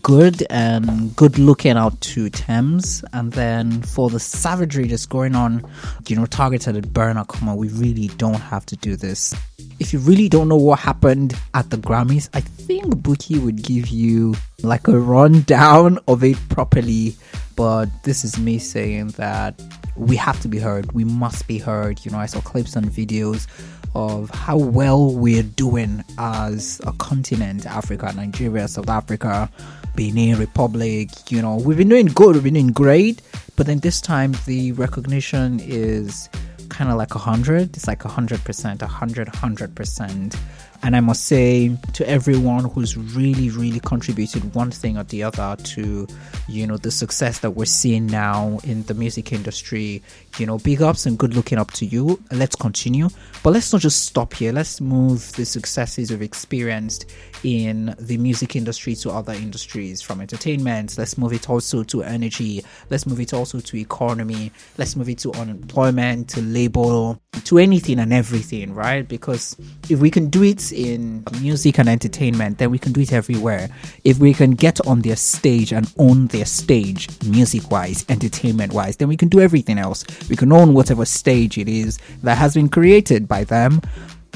good 0.02 0.46
and 0.50 1.16
good 1.16 1.38
looking 1.38 1.78
out 1.78 2.00
to 2.02 2.30
Tems. 2.30 3.04
And 3.14 3.32
then 3.34 3.82
for 3.82 4.10
the 4.10 4.20
savagery 4.20 4.88
that's 4.88 5.06
going 5.06 5.36
on, 5.36 5.64
you 6.08 6.16
know, 6.16 6.26
targeted 6.26 6.76
at 6.78 6.86
Burna, 6.86 7.28
come 7.28 7.50
on, 7.50 7.58
we 7.58 7.70
really 7.70 8.08
don't 8.18 8.36
have 8.36 8.66
to 8.68 8.76
do 8.76 8.96
this. 8.96 9.34
If 9.80 9.94
you 9.94 10.00
really 10.00 10.30
don't 10.30 10.48
know 10.48 10.56
what 10.56 10.80
happened 10.80 11.34
at 11.54 11.70
the 11.70 11.78
Grammys, 11.78 12.30
I 12.34 12.42
think 12.42 12.86
Buki 12.96 13.44
would 13.44 13.62
give 13.64 13.88
you 13.90 14.36
like 14.64 14.88
a 14.88 14.98
rundown 14.98 16.00
of 16.08 16.24
it 16.24 16.38
properly. 16.50 17.16
But 17.56 17.88
this 18.04 18.24
is 18.24 18.38
me 18.38 18.60
saying 18.60 19.10
that 19.18 19.62
we 19.96 20.16
have 20.18 20.40
to 20.42 20.48
be 20.48 20.60
heard. 20.60 20.92
We 20.92 21.06
must 21.06 21.48
be 21.48 21.58
heard. 21.58 22.04
You 22.04 22.12
know, 22.12 22.18
I 22.18 22.26
saw 22.26 22.42
clips 22.42 22.76
and 22.76 22.88
videos 22.88 23.48
of 23.96 24.30
how 24.30 24.58
well 24.58 25.14
we're 25.14 25.44
doing 25.44 26.04
as 26.18 26.82
a 26.86 26.92
continent 26.94 27.66
Africa, 27.66 28.12
Nigeria, 28.16 28.68
South 28.68 28.90
Africa, 28.90 29.50
Benin 29.96 30.38
Republic. 30.38 31.10
You 31.32 31.42
know, 31.42 31.56
we've 31.56 31.78
been 31.78 31.90
doing 31.90 32.08
good, 32.08 32.36
we've 32.36 32.44
been 32.44 32.56
doing 32.56 32.74
great, 32.74 33.22
but 33.56 33.66
then 33.66 33.80
this 33.80 34.02
time 34.02 34.36
the 34.46 34.74
recognition 34.74 35.60
is 35.62 36.30
kind 36.70 36.92
of 36.92 36.98
like 36.98 37.16
100. 37.16 37.76
It's 37.76 37.88
like 37.88 38.00
100%, 38.00 38.82
100, 38.82 39.28
100%. 39.28 40.38
And 40.84 40.96
I 40.96 41.00
must 41.00 41.26
say 41.26 41.76
to 41.94 42.08
everyone 42.08 42.66
who's 42.66 42.96
really, 42.96 43.50
really 43.50 43.80
contributed 43.80 44.54
one 44.54 44.72
thing 44.72 44.98
or 44.98 45.04
the 45.04 45.24
other 45.24 45.56
to, 45.64 46.08
you 46.48 46.68
know, 46.68 46.78
the 46.78 46.92
success 46.92 47.40
that 47.40 47.52
we're 47.52 47.66
seeing 47.66 48.06
now 48.06 48.60
in 48.64 48.84
the 48.84 48.94
music 48.94 49.34
industry, 49.34 50.04
you 50.38 50.46
know, 50.46 50.60
big 50.60 50.82
ups 50.82 51.06
and 51.06 51.18
good 51.18 51.34
looking 51.34 51.58
up 51.58 51.72
to 51.72 51.86
you. 51.86 52.22
Let's 52.32 52.56
continue. 52.56 53.10
But 53.44 53.54
let's 53.54 53.72
not 53.74 53.82
just 53.82 54.06
stop 54.06 54.34
here. 54.34 54.52
Let's 54.52 54.80
move 54.82 55.32
the 55.34 55.46
successes 55.46 56.12
we've 56.12 56.22
experienced 56.22 57.06
in 57.44 57.96
the 58.00 58.18
music 58.18 58.56
industry 58.56 58.96
to 58.96 59.12
other 59.12 59.34
industries 59.34 60.02
from 60.02 60.22
entertainment. 60.22 60.98
Let's 60.98 61.18
move 61.18 61.34
it 61.34 61.50
also 61.50 61.84
to 61.84 62.04
energy. 62.04 62.64
Let's 62.90 63.06
move 63.06 63.20
it 63.20 63.34
also 63.34 63.60
to 63.60 63.78
economy. 63.78 64.52
Let's 64.78 64.96
move 64.96 65.10
it 65.10 65.20
to 65.20 65.32
unemployment, 65.34 66.30
to 66.30 66.42
labor, 66.42 67.18
to 67.44 67.58
anything 67.58 68.00
and 68.00 68.12
everything, 68.14 68.74
right? 68.74 69.08
Because 69.08 69.56
if 69.90 70.00
we 70.00 70.10
can 70.10 70.30
do 70.30 70.44
it 70.44 70.65
it 70.72 70.78
in 70.96 71.24
music 71.42 71.80
and 71.80 71.90
entertainment, 71.90 72.58
then 72.58 72.72
we 72.72 72.80
can 72.80 72.94
do 72.94 73.02
it 73.02 73.14
everywhere. 73.14 73.70
If 74.04 74.20
we 74.20 74.34
can 74.34 74.52
get 74.52 74.86
on 74.88 75.02
their 75.02 75.16
stage 75.16 75.74
and 75.74 75.92
own 75.98 76.28
their 76.28 76.46
stage, 76.46 77.10
music 77.26 77.70
wise, 77.72 78.06
entertainment 78.10 78.74
wise, 78.74 78.98
then 78.98 79.08
we 79.08 79.18
can 79.18 79.30
do 79.30 79.40
everything 79.40 79.78
else. 79.78 80.06
We 80.30 80.36
can 80.36 80.52
own 80.52 80.74
whatever 80.74 81.06
stage 81.06 81.58
it 81.58 81.68
is 81.68 82.00
that 82.24 82.38
has 82.38 82.54
been 82.54 82.70
created 82.70 83.28
by 83.28 83.44
them. 83.44 83.82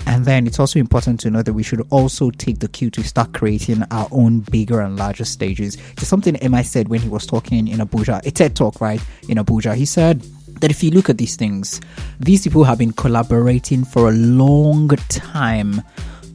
And 0.08 0.26
then 0.26 0.48
it's 0.48 0.60
also 0.60 0.80
important 0.80 1.20
to 1.22 1.30
know 1.30 1.44
that 1.44 1.54
we 1.54 1.62
should 1.62 1.86
also 1.90 2.32
take 2.32 2.60
the 2.60 2.68
cue 2.68 2.90
to 2.92 3.04
start 3.04 3.34
creating 3.34 3.84
our 3.92 4.08
own 4.12 4.40
bigger 4.40 4.80
and 4.82 4.98
larger 4.98 5.26
stages. 5.26 5.78
It's 5.94 6.08
something 6.08 6.36
Emma 6.38 6.64
said 6.64 6.88
when 6.88 7.02
he 7.02 7.10
was 7.10 7.26
talking 7.26 7.68
in 7.68 7.80
Abuja, 7.80 8.26
a 8.26 8.32
TED 8.32 8.56
talk, 8.56 8.82
right? 8.82 9.02
In 9.28 9.38
Abuja. 9.38 9.76
He 9.76 9.86
said, 9.86 10.26
that 10.60 10.72
if 10.72 10.84
you 10.84 10.92
look 10.92 11.10
at 11.10 11.18
these 11.18 11.36
things, 11.36 11.82
these 12.20 12.44
people 12.44 12.64
have 12.64 12.78
been 12.78 12.94
collaborating 12.94 13.84
for 13.86 14.10
a 14.10 14.12
long 14.12 14.90
time 15.08 15.82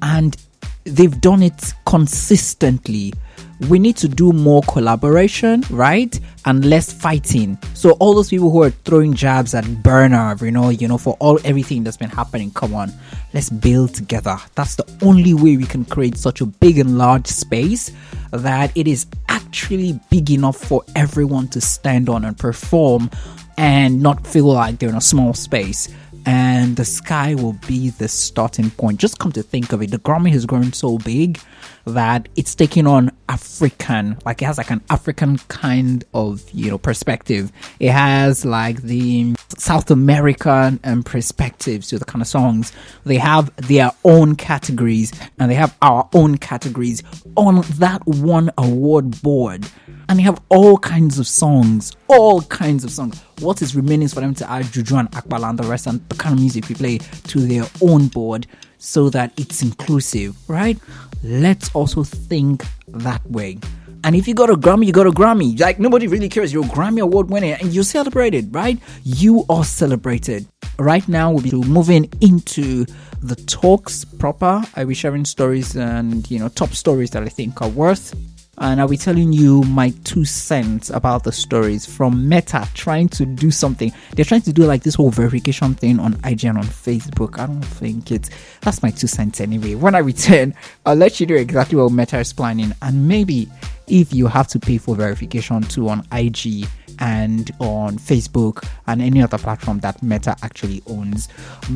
and 0.04 0.36
they've 0.84 1.18
done 1.22 1.42
it 1.42 1.72
consistently. 1.86 3.14
We 3.70 3.78
need 3.78 3.96
to 3.98 4.08
do 4.08 4.32
more 4.32 4.60
collaboration, 4.62 5.62
right? 5.70 6.18
And 6.44 6.62
less 6.64 6.92
fighting. 6.92 7.56
So 7.72 7.92
all 7.92 8.14
those 8.14 8.28
people 8.28 8.50
who 8.50 8.62
are 8.62 8.70
throwing 8.70 9.14
jabs 9.14 9.54
at 9.54 9.64
Burna, 9.64 10.38
you 10.42 10.50
know, 10.50 10.68
you 10.68 10.86
know, 10.86 10.98
for 10.98 11.16
all 11.20 11.38
everything 11.44 11.84
that's 11.84 11.96
been 11.96 12.10
happening, 12.10 12.50
come 12.50 12.74
on, 12.74 12.92
let's 13.32 13.48
build 13.48 13.94
together. 13.94 14.36
That's 14.56 14.74
the 14.74 14.84
only 15.00 15.32
way 15.32 15.56
we 15.56 15.64
can 15.64 15.86
create 15.86 16.18
such 16.18 16.42
a 16.42 16.46
big 16.46 16.78
and 16.78 16.98
large 16.98 17.26
space 17.26 17.90
that 18.32 18.76
it 18.76 18.86
is 18.86 19.06
actually 19.28 19.98
big 20.10 20.30
enough 20.30 20.56
for 20.56 20.84
everyone 20.96 21.48
to 21.48 21.62
stand 21.62 22.10
on 22.10 22.24
and 22.24 22.36
perform 22.36 23.08
and 23.56 24.02
not 24.02 24.26
feel 24.26 24.52
like 24.52 24.80
they're 24.80 24.90
in 24.90 24.96
a 24.96 25.00
small 25.00 25.32
space. 25.32 25.88
And 26.26 26.76
the 26.76 26.84
sky 26.84 27.34
will 27.34 27.58
be 27.66 27.90
the 27.90 28.08
starting 28.08 28.70
point. 28.70 28.98
Just 28.98 29.18
come 29.18 29.32
to 29.32 29.42
think 29.42 29.72
of 29.72 29.82
it, 29.82 29.90
the 29.90 29.98
Grammy 29.98 30.30
has 30.32 30.46
grown 30.46 30.72
so 30.72 30.98
big 30.98 31.38
that 31.86 32.28
it's 32.34 32.54
taking 32.54 32.86
on 32.86 33.10
African, 33.28 34.16
like 34.24 34.40
it 34.40 34.46
has 34.46 34.58
like 34.58 34.70
an 34.70 34.80
African 34.90 35.38
kind 35.48 36.04
of, 36.14 36.42
you 36.52 36.70
know, 36.70 36.78
perspective. 36.78 37.52
It 37.78 37.90
has 37.90 38.44
like 38.44 38.82
the 38.82 39.34
South 39.58 39.90
American 39.90 40.80
and 40.82 41.04
perspectives 41.04 41.88
to 41.88 41.98
the 41.98 42.04
kind 42.04 42.22
of 42.22 42.28
songs. 42.28 42.72
They 43.04 43.18
have 43.18 43.54
their 43.56 43.92
own 44.04 44.36
categories 44.36 45.12
and 45.38 45.50
they 45.50 45.54
have 45.54 45.76
our 45.82 46.08
own 46.14 46.38
categories 46.38 47.02
on 47.36 47.62
that 47.78 48.06
one 48.06 48.50
award 48.56 49.20
board 49.22 49.68
and 50.08 50.18
they 50.18 50.22
have 50.22 50.40
all 50.48 50.78
kinds 50.78 51.18
of 51.18 51.26
songs, 51.26 51.96
all 52.08 52.42
kinds 52.42 52.84
of 52.84 52.90
songs. 52.90 53.22
What 53.40 53.62
is 53.62 53.74
remaining 53.74 54.06
is 54.06 54.14
for 54.14 54.20
them 54.20 54.34
to 54.34 54.50
add 54.50 54.70
Juju 54.70 54.96
and 54.96 55.10
Akbala 55.12 55.50
and 55.50 55.58
the 55.58 55.64
rest 55.64 55.86
and 55.86 56.06
the 56.08 56.16
kind 56.16 56.34
of 56.34 56.40
music 56.40 56.68
we 56.68 56.74
play 56.74 56.98
to 56.98 57.40
their 57.40 57.64
own 57.82 58.08
board 58.08 58.46
so 58.78 59.08
that 59.10 59.32
it's 59.38 59.62
inclusive, 59.62 60.36
right? 60.48 60.78
Let's 61.22 61.74
also 61.74 62.04
think 62.04 62.64
that 62.88 63.24
way. 63.30 63.58
And 64.04 64.14
if 64.14 64.28
you 64.28 64.34
got 64.34 64.50
a 64.50 64.54
Grammy, 64.54 64.84
you 64.84 64.92
got 64.92 65.06
a 65.06 65.10
Grammy. 65.10 65.58
Like 65.58 65.80
nobody 65.80 66.06
really 66.06 66.28
cares. 66.28 66.52
You're 66.52 66.66
a 66.66 66.68
Grammy 66.68 67.00
award 67.00 67.30
winner 67.30 67.56
and 67.58 67.72
you're 67.72 67.84
celebrated, 67.84 68.54
right? 68.54 68.78
You 69.02 69.46
are 69.48 69.64
celebrated. 69.64 70.46
Right 70.78 71.08
now, 71.08 71.30
we'll 71.32 71.42
be 71.42 71.52
moving 71.52 72.12
into 72.20 72.84
the 73.22 73.36
talks 73.46 74.04
proper. 74.04 74.62
I'll 74.76 74.86
be 74.86 74.94
sharing 74.94 75.24
stories 75.24 75.74
and 75.74 76.30
you 76.30 76.38
know 76.38 76.48
top 76.48 76.74
stories 76.74 77.12
that 77.12 77.22
I 77.22 77.30
think 77.30 77.62
are 77.62 77.68
worth 77.70 78.14
and 78.58 78.80
I'll 78.80 78.88
be 78.88 78.96
telling 78.96 79.32
you 79.32 79.62
my 79.62 79.90
two 80.04 80.24
cents 80.24 80.90
about 80.90 81.24
the 81.24 81.32
stories 81.32 81.86
from 81.86 82.28
Meta 82.28 82.68
trying 82.74 83.08
to 83.10 83.26
do 83.26 83.50
something. 83.50 83.92
They're 84.14 84.24
trying 84.24 84.42
to 84.42 84.52
do 84.52 84.64
like 84.64 84.82
this 84.82 84.94
whole 84.94 85.10
verification 85.10 85.74
thing 85.74 85.98
on 85.98 86.14
IG 86.24 86.44
and 86.44 86.58
on 86.58 86.64
Facebook. 86.64 87.38
I 87.38 87.46
don't 87.46 87.62
think 87.62 88.10
it's 88.10 88.30
that's 88.60 88.82
my 88.82 88.90
two 88.90 89.06
cents 89.06 89.40
anyway. 89.40 89.74
When 89.74 89.94
I 89.94 89.98
return, 89.98 90.54
I'll 90.86 90.94
let 90.94 91.20
you 91.20 91.26
know 91.26 91.34
exactly 91.34 91.76
what 91.76 91.92
Meta 91.92 92.18
is 92.18 92.32
planning 92.32 92.72
and 92.82 93.08
maybe 93.08 93.48
if 93.86 94.12
you 94.14 94.26
have 94.26 94.48
to 94.48 94.58
pay 94.58 94.78
for 94.78 94.94
verification 94.96 95.62
too 95.62 95.88
on 95.88 96.06
IG 96.12 96.66
and 97.00 97.50
on 97.60 97.98
Facebook 97.98 98.66
and 98.86 99.02
any 99.02 99.22
other 99.22 99.38
platform 99.38 99.80
that 99.80 100.02
Meta 100.02 100.36
actually 100.42 100.82
owns. 100.86 101.28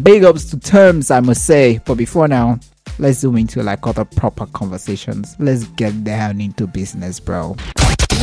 Big 0.03 0.25
ups 0.25 0.51
to 0.51 0.59
Tems, 0.59 1.11
I 1.11 1.21
must 1.21 1.45
say. 1.45 1.79
But 1.85 1.97
before 1.97 2.29
now, 2.29 2.61
let's 2.99 3.19
zoom 3.19 3.37
into 3.37 3.63
like 3.63 3.87
other 3.87 4.05
proper 4.05 4.47
conversations. 4.47 5.37
Let's 5.39 5.65
get 5.65 6.05
down 6.05 6.41
into 6.41 6.67
business, 6.67 7.21
bro. 7.21 7.57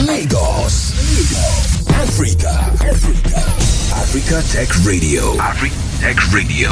Lagos, 0.05 0.91
Lagos, 1.15 1.89
Africa, 1.89 2.50
Africa, 2.86 3.38
Africa 3.96 4.41
Tech 4.51 4.86
Radio, 4.86 5.38
Africa 5.38 5.75
Tech 6.00 6.34
Radio. 6.34 6.70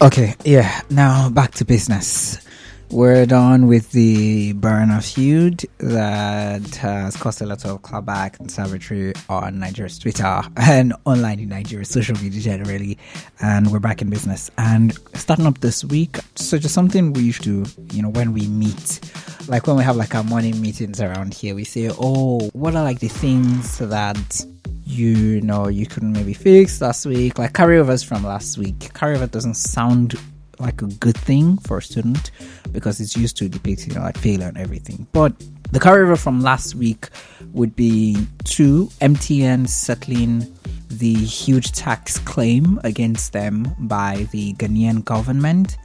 Okay, 0.00 0.34
yeah. 0.44 0.80
Now 0.90 1.28
back 1.30 1.52
to 1.54 1.64
business. 1.64 2.45
We're 2.90 3.26
done 3.26 3.66
with 3.66 3.90
the 3.90 4.54
Burna 4.54 5.02
feud 5.02 5.64
that 5.78 6.76
has 6.76 7.16
caused 7.16 7.42
a 7.42 7.46
lot 7.46 7.64
of 7.64 7.82
clapback 7.82 8.38
and 8.38 8.50
savagery 8.50 9.12
on 9.28 9.58
Nigeria's 9.58 9.98
Twitter 9.98 10.40
and 10.56 10.94
online 11.04 11.40
in 11.40 11.48
Nigeria, 11.48 11.84
social 11.84 12.16
media 12.22 12.40
generally. 12.40 12.96
And 13.40 13.72
we're 13.72 13.80
back 13.80 14.02
in 14.02 14.08
business. 14.08 14.50
And 14.56 14.96
starting 15.14 15.46
up 15.46 15.58
this 15.58 15.84
week, 15.84 16.18
so 16.36 16.58
just 16.58 16.74
something 16.74 17.12
we 17.12 17.22
used 17.22 17.42
to, 17.42 17.64
you 17.92 18.02
know, 18.02 18.10
when 18.10 18.32
we 18.32 18.46
meet, 18.46 19.00
like 19.48 19.66
when 19.66 19.76
we 19.76 19.82
have 19.82 19.96
like 19.96 20.14
our 20.14 20.24
morning 20.24 20.60
meetings 20.60 21.00
around 21.00 21.34
here, 21.34 21.56
we 21.56 21.64
say, 21.64 21.90
oh, 21.98 22.48
what 22.52 22.76
are 22.76 22.84
like 22.84 23.00
the 23.00 23.08
things 23.08 23.78
that 23.78 24.46
you 24.86 25.40
know 25.40 25.66
you 25.66 25.84
couldn't 25.84 26.12
maybe 26.12 26.32
fix 26.32 26.80
last 26.80 27.04
week, 27.04 27.36
like 27.38 27.52
carryovers 27.52 28.04
from 28.04 28.22
last 28.22 28.56
week. 28.56 28.78
Carryover 28.94 29.28
doesn't 29.28 29.54
sound 29.54 30.14
like 30.58 30.82
a 30.82 30.86
good 30.86 31.16
thing 31.16 31.58
for 31.58 31.78
a 31.78 31.82
student 31.82 32.30
because 32.72 33.00
it's 33.00 33.16
used 33.16 33.36
to 33.38 33.48
depicting 33.48 33.90
you 33.90 33.96
know, 33.96 34.02
like 34.02 34.18
failure 34.18 34.48
and 34.48 34.58
everything. 34.58 35.06
But 35.12 35.34
the 35.72 35.80
carryover 35.80 36.18
from 36.18 36.40
last 36.40 36.74
week 36.74 37.08
would 37.52 37.74
be 37.74 38.16
two 38.44 38.86
MTN 39.00 39.68
settling 39.68 40.46
the 40.88 41.14
huge 41.14 41.72
tax 41.72 42.18
claim 42.20 42.80
against 42.84 43.32
them 43.32 43.74
by 43.80 44.26
the 44.30 44.54
Ghanaian 44.54 45.04
government, 45.04 45.76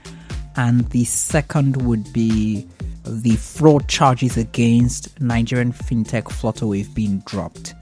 and 0.55 0.87
the 0.89 1.03
second 1.05 1.81
would 1.87 2.11
be 2.13 2.67
the 3.03 3.35
fraud 3.35 3.87
charges 3.87 4.37
against 4.37 5.19
Nigerian 5.19 5.73
fintech 5.73 6.23
Flutterwave 6.23 6.93
being 6.93 7.19
dropped. 7.25 7.73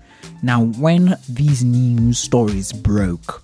Now, 0.42 0.64
when 0.64 1.18
these 1.28 1.64
news 1.64 2.18
stories 2.20 2.72
broke, 2.72 3.44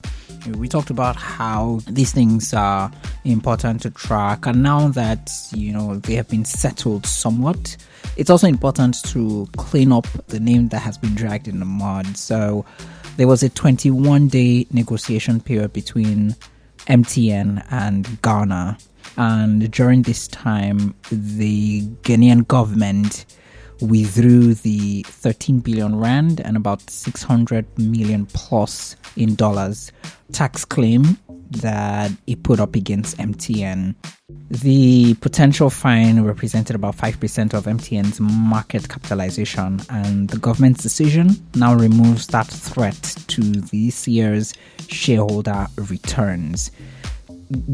we 0.53 0.67
talked 0.67 0.89
about 0.89 1.15
how 1.15 1.79
these 1.87 2.11
things 2.11 2.53
are 2.53 2.91
important 3.23 3.81
to 3.81 3.89
track, 3.89 4.45
and 4.45 4.61
now 4.61 4.87
that 4.89 5.31
you 5.51 5.71
know 5.73 5.97
they 5.97 6.15
have 6.15 6.29
been 6.29 6.45
settled 6.45 7.05
somewhat, 7.05 7.77
it's 8.17 8.29
also 8.29 8.47
important 8.47 9.03
to 9.05 9.47
clean 9.57 9.91
up 9.91 10.07
the 10.27 10.39
name 10.39 10.69
that 10.69 10.79
has 10.79 10.97
been 10.97 11.15
dragged 11.15 11.47
in 11.47 11.59
the 11.59 11.65
mud. 11.65 12.17
So 12.17 12.65
there 13.17 13.27
was 13.27 13.43
a 13.43 13.49
21 13.49 14.27
day 14.27 14.67
negotiation 14.71 15.41
period 15.41 15.73
between 15.73 16.35
MTN 16.87 17.65
and 17.71 18.21
Ghana, 18.21 18.77
and 19.17 19.71
during 19.71 20.03
this 20.03 20.27
time, 20.27 20.93
the 21.11 21.81
Ghanaian 22.03 22.47
government 22.47 23.25
withdrew 23.81 24.53
the 24.53 25.03
13 25.03 25.59
billion 25.59 25.99
rand 25.99 26.39
and 26.41 26.57
about 26.57 26.89
600 26.89 27.65
million 27.77 28.25
plus 28.27 28.95
in 29.15 29.35
dollars 29.35 29.91
tax 30.31 30.65
claim 30.65 31.17
that 31.51 32.11
it 32.27 32.43
put 32.43 32.59
up 32.59 32.75
against 32.75 33.17
MTN. 33.17 33.95
The 34.49 35.13
potential 35.15 35.69
fine 35.69 36.21
represented 36.23 36.75
about 36.75 36.97
5% 36.97 37.53
of 37.53 37.65
MTN's 37.65 38.19
market 38.19 38.89
capitalization, 38.89 39.79
and 39.89 40.29
the 40.29 40.37
government's 40.37 40.81
decision 40.81 41.29
now 41.55 41.75
removes 41.75 42.27
that 42.27 42.47
threat 42.47 43.01
to 43.27 43.41
this 43.41 44.07
year's 44.07 44.53
shareholder 44.87 45.67
returns. 45.77 46.71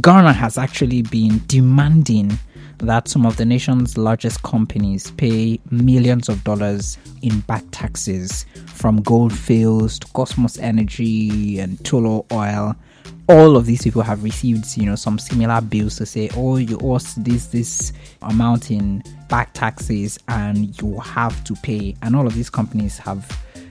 Ghana 0.01 0.33
has 0.33 0.57
actually 0.57 1.01
been 1.03 1.41
demanding 1.47 2.37
that 2.81 3.07
some 3.07 3.25
of 3.25 3.37
the 3.37 3.45
nation's 3.45 3.97
largest 3.97 4.41
companies 4.43 5.11
pay 5.11 5.59
millions 5.69 6.29
of 6.29 6.43
dollars 6.43 6.97
in 7.21 7.39
back 7.41 7.63
taxes 7.71 8.45
from 8.65 9.01
Goldfields 9.01 9.99
to 9.99 10.07
Kosmos 10.07 10.59
Energy 10.59 11.59
and 11.59 11.77
Tullow 11.79 12.25
Oil. 12.31 12.75
All 13.29 13.55
of 13.55 13.65
these 13.65 13.83
people 13.83 14.01
have 14.01 14.23
received, 14.23 14.75
you 14.75 14.85
know, 14.85 14.95
some 14.95 15.19
similar 15.19 15.61
bills 15.61 15.95
to 15.97 16.05
say, 16.05 16.29
"Oh, 16.35 16.57
you 16.57 16.79
owe 16.81 16.97
this 17.17 17.45
this 17.45 17.93
amount 18.23 18.71
in 18.71 19.03
back 19.29 19.53
taxes, 19.53 20.17
and 20.27 20.75
you 20.81 20.99
have 20.99 21.43
to 21.45 21.53
pay." 21.55 21.95
And 22.01 22.15
all 22.15 22.27
of 22.27 22.33
these 22.33 22.49
companies 22.49 22.97
have 22.97 23.25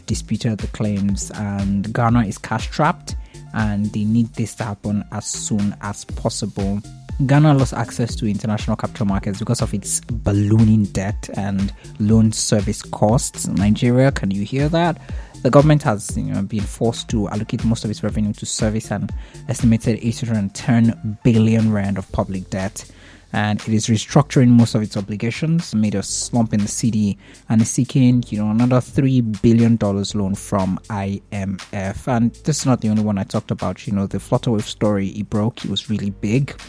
disputed 0.07 0.59
the 0.59 0.69
claims, 0.69 1.31
and 1.33 1.93
Ghana 1.93 2.25
is 2.27 2.39
cash 2.39 2.71
trapped, 2.71 3.17
and 3.53 3.93
they 3.93 4.05
need 4.05 4.33
this 4.35 4.55
to 4.57 4.65
happen 4.65 5.05
as 5.13 5.27
soon 5.27 5.75
as 5.83 6.05
possible. 6.05 6.81
Ghana 7.27 7.53
lost 7.53 7.75
access 7.75 8.17
to 8.17 8.27
international 8.27 8.77
capital 8.77 9.05
markets 9.05 9.39
because 9.39 9.61
of 9.61 9.75
its 9.75 10.01
ballooning 10.01 10.85
debt 10.85 11.29
and 11.37 11.73
loan 11.99 12.33
service 12.33 12.83
costs. 12.83 13.47
Nigeria, 13.47 14.11
can 14.11 14.31
you 14.31 14.43
hear 14.45 14.71
that? 14.71 14.99
The 15.43 15.51
government 15.51 15.83
has 15.83 16.17
you 16.17 16.33
know, 16.33 16.43
been 16.43 16.63
forced 16.63 17.09
to 17.11 17.29
allocate 17.29 17.63
most 17.65 17.85
of 17.85 17.91
its 17.91 18.03
revenue 18.03 18.33
to 18.33 18.47
service 18.47 18.91
an 18.91 19.11
estimated 19.49 19.99
810 20.01 21.19
billion 21.23 21.73
rand 21.73 21.99
of 21.99 22.11
public 22.13 22.49
debt 22.49 22.91
and 23.33 23.61
it 23.61 23.69
is 23.69 23.87
restructuring 23.87 24.49
most 24.49 24.75
of 24.75 24.83
its 24.83 24.97
obligations, 24.97 25.75
made 25.75 25.95
a 25.95 26.03
slump 26.03 26.53
in 26.53 26.61
the 26.61 26.69
city, 26.69 27.17
and 27.49 27.63
is 27.63 27.71
seeking, 27.71 28.25
you 28.27 28.43
know, 28.43 28.51
another 28.51 28.81
three 28.81 29.21
billion 29.21 29.77
dollars 29.77 30.15
loan 30.17 30.35
from 30.35 30.79
IMF. 30.89 32.09
And 32.09 32.35
this 32.45 32.61
is 32.61 32.67
not 32.67 32.81
the 32.81 32.89
only 32.89 33.05
one 33.05 33.19
I 33.19 33.25
talked 33.25 33.53
about. 33.53 33.87
You 33.87 33.93
know, 33.93 34.07
the 34.07 34.19
Flutterwave 34.19 34.63
story 34.63 35.09
it 35.11 35.31
broke; 35.31 35.65
it 35.65 35.71
was 35.71 35.89
really 35.89 36.11
big. 36.11 36.61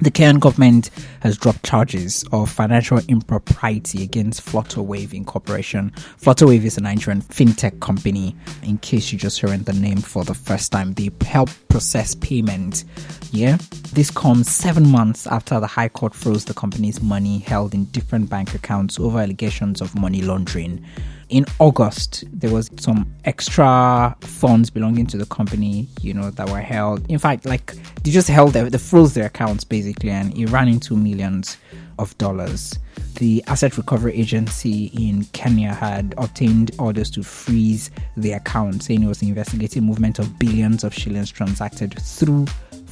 The 0.00 0.12
Kenyan 0.12 0.38
government 0.38 0.90
has 1.22 1.36
dropped 1.36 1.64
charges 1.64 2.24
of 2.30 2.48
financial 2.48 3.00
impropriety 3.08 4.04
against 4.04 4.46
Flutterwave 4.46 5.12
Incorporation. 5.12 5.90
Flutterwave 6.20 6.62
is 6.62 6.78
a 6.78 6.80
Nigerian 6.80 7.20
fintech 7.20 7.80
company. 7.80 8.36
In 8.62 8.78
case 8.78 9.10
you 9.10 9.18
just 9.18 9.40
hearing 9.40 9.64
the 9.64 9.72
name 9.72 9.98
for 9.98 10.22
the 10.22 10.34
first 10.34 10.70
time, 10.70 10.94
they 10.94 11.10
help 11.22 11.50
process 11.68 12.14
payment. 12.14 12.84
Yeah, 13.32 13.58
this 13.92 14.12
comes 14.12 14.48
seven 14.48 14.88
months 14.88 15.26
after 15.26 15.58
the 15.58 15.66
High 15.66 15.88
Court 15.88 16.14
froze 16.14 16.44
the 16.44 16.54
company's 16.54 17.02
money 17.02 17.40
held 17.40 17.74
in 17.74 17.86
different 17.86 18.30
bank 18.30 18.54
accounts 18.54 19.00
over 19.00 19.18
allegations 19.18 19.80
of 19.80 19.98
money 19.98 20.22
laundering 20.22 20.84
in 21.28 21.44
August, 21.58 22.24
there 22.32 22.52
was 22.52 22.70
some 22.78 23.12
extra 23.24 24.16
funds 24.20 24.70
belonging 24.70 25.06
to 25.08 25.16
the 25.16 25.26
company, 25.26 25.86
you 26.00 26.14
know, 26.14 26.30
that 26.30 26.48
were 26.48 26.60
held. 26.60 27.08
In 27.10 27.18
fact, 27.18 27.44
like 27.44 27.74
they 28.02 28.10
just 28.10 28.28
held 28.28 28.52
their, 28.52 28.68
they 28.70 28.78
froze 28.78 29.14
their 29.14 29.26
accounts 29.26 29.64
basically, 29.64 30.10
and 30.10 30.36
it 30.36 30.46
ran 30.46 30.68
into 30.68 30.96
millions 30.96 31.58
of 31.98 32.16
dollars. 32.18 32.78
The 33.16 33.42
Asset 33.46 33.76
Recovery 33.76 34.14
Agency 34.14 34.86
in 34.86 35.24
Kenya 35.32 35.74
had 35.74 36.14
obtained 36.18 36.70
orders 36.78 37.10
to 37.10 37.22
freeze 37.22 37.90
the 38.16 38.32
account, 38.32 38.84
saying 38.84 39.02
it 39.02 39.08
was 39.08 39.22
investigating 39.22 39.84
movement 39.84 40.18
of 40.18 40.38
billions 40.38 40.84
of 40.84 40.94
shillings 40.94 41.30
transacted 41.30 42.00
through 42.00 42.46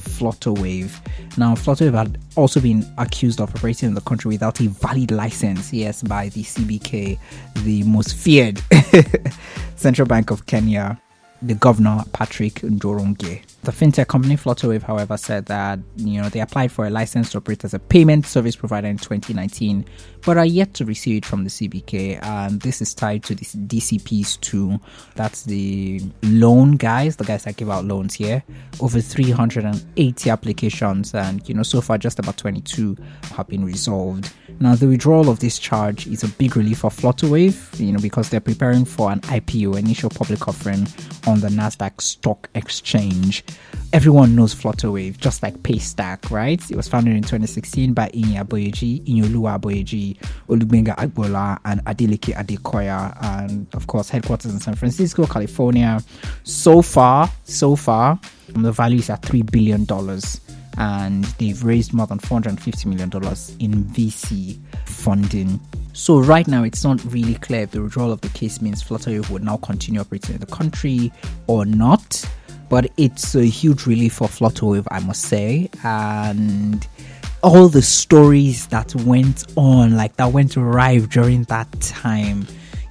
Flutterwave. 0.07 0.91
Now, 1.37 1.55
Flutterwave 1.55 1.93
had 1.93 2.17
also 2.35 2.59
been 2.59 2.85
accused 2.97 3.39
of 3.39 3.53
operating 3.55 3.89
in 3.89 3.95
the 3.95 4.01
country 4.01 4.29
without 4.29 4.59
a 4.59 4.67
valid 4.67 5.11
license, 5.11 5.71
yes, 5.71 6.01
by 6.01 6.29
the 6.29 6.43
CBK, 6.43 7.19
the 7.63 7.83
most 7.83 8.15
feared 8.15 8.61
central 9.75 10.07
bank 10.07 10.31
of 10.31 10.45
Kenya, 10.45 10.99
the 11.41 11.55
governor, 11.55 12.03
Patrick 12.13 12.55
Njoroge. 12.55 13.43
The 13.67 13.73
fintech 13.73 14.07
company 14.07 14.37
Flutterwave, 14.37 14.83
however, 14.83 15.17
said 15.17 15.47
that 15.47 15.79
you 15.97 16.21
know 16.21 16.29
they 16.29 16.39
applied 16.39 16.71
for 16.71 16.87
a 16.87 16.89
license 16.89 17.31
to 17.31 17.39
operate 17.39 17.65
as 17.65 17.73
a 17.73 17.79
payment 17.79 18.25
service 18.25 18.55
provider 18.55 18.87
in 18.87 18.97
2019, 18.97 19.83
but 20.25 20.37
are 20.37 20.45
yet 20.45 20.73
to 20.75 20.85
receive 20.85 21.17
it 21.17 21.25
from 21.25 21.43
the 21.43 21.49
CBK. 21.49 22.23
And 22.23 22.61
this 22.61 22.81
is 22.81 22.93
tied 22.93 23.23
to 23.25 23.35
the 23.35 23.43
DCPs 23.43 24.39
too. 24.39 24.79
That's 25.15 25.43
the 25.43 26.01
loan 26.23 26.77
guys, 26.77 27.17
the 27.17 27.25
guys 27.25 27.43
that 27.43 27.57
give 27.57 27.69
out 27.69 27.83
loans 27.83 28.13
here. 28.13 28.41
Over 28.79 29.01
380 29.01 30.29
applications, 30.29 31.13
and 31.13 31.45
you 31.49 31.53
know 31.53 31.63
so 31.63 31.81
far 31.81 31.97
just 31.97 32.19
about 32.19 32.37
22 32.37 32.95
have 33.35 33.49
been 33.49 33.65
resolved. 33.65 34.31
Now 34.61 34.75
the 34.75 34.87
withdrawal 34.87 35.27
of 35.29 35.39
this 35.39 35.59
charge 35.59 36.07
is 36.07 36.23
a 36.23 36.29
big 36.29 36.55
relief 36.55 36.79
for 36.79 36.89
Flutterwave, 36.89 37.77
you 37.81 37.91
know, 37.91 37.99
because 37.99 38.29
they're 38.29 38.39
preparing 38.39 38.85
for 38.85 39.11
an 39.11 39.19
IPO, 39.23 39.77
initial 39.77 40.09
public 40.09 40.47
offering 40.47 40.87
on 41.27 41.41
the 41.41 41.49
Nasdaq 41.49 41.99
Stock 41.99 42.49
Exchange. 42.55 43.43
Everyone 43.93 44.35
knows 44.35 44.53
Flutterwave, 44.53 45.17
just 45.17 45.41
like 45.41 45.55
Paystack, 45.63 46.29
right? 46.29 46.61
It 46.69 46.75
was 46.75 46.89
founded 46.89 47.15
in 47.15 47.21
2016 47.21 47.93
by 47.93 48.09
Inya 48.09 48.43
Boyeji, 48.45 49.05
Iyinoluwa 49.05 49.59
Aboyeji, 49.59 50.17
Olugbenga 50.49 50.93
Agboola, 50.97 51.57
and 51.63 51.83
Adeleke 51.85 52.35
Adekoya, 52.35 53.15
and 53.39 53.65
of 53.73 53.87
course, 53.87 54.09
headquarters 54.09 54.51
in 54.53 54.59
San 54.59 54.75
Francisco, 54.75 55.25
California. 55.25 56.03
So 56.43 56.81
far, 56.81 57.29
so 57.45 57.77
far, 57.77 58.19
the 58.49 58.73
value 58.73 58.99
is 58.99 59.09
at 59.09 59.21
$3 59.21 59.49
billion 59.49 59.87
and 60.77 61.23
they've 61.23 61.63
raised 61.63 61.93
more 61.93 62.07
than 62.07 62.19
$450 62.19 62.85
million 62.85 63.09
in 63.59 63.83
VC 63.85 64.59
funding. 64.85 65.59
So 65.93 66.19
right 66.19 66.47
now, 66.47 66.63
it's 66.63 66.83
not 66.83 67.03
really 67.05 67.33
clear 67.35 67.61
if 67.61 67.71
the 67.71 67.81
withdrawal 67.81 68.11
of 68.11 68.21
the 68.21 68.29
case 68.29 68.61
means 68.61 68.83
Flutterwave 68.83 69.29
would 69.31 69.43
now 69.43 69.57
continue 69.57 69.99
operating 69.99 70.35
in 70.35 70.41
the 70.41 70.45
country 70.45 71.11
or 71.47 71.65
not 71.65 72.23
but 72.69 72.91
it's 72.97 73.35
a 73.35 73.45
huge 73.45 73.85
relief 73.85 74.13
for 74.13 74.27
Flutterwave, 74.27 74.87
I 74.91 74.99
must 74.99 75.23
say. 75.23 75.69
And 75.83 76.85
all 77.43 77.67
the 77.69 77.81
stories 77.81 78.67
that 78.67 78.95
went 78.95 79.45
on, 79.55 79.95
like 79.95 80.15
that 80.17 80.31
went 80.31 80.57
live 80.57 81.09
during 81.09 81.43
that 81.43 81.71
time. 81.79 82.47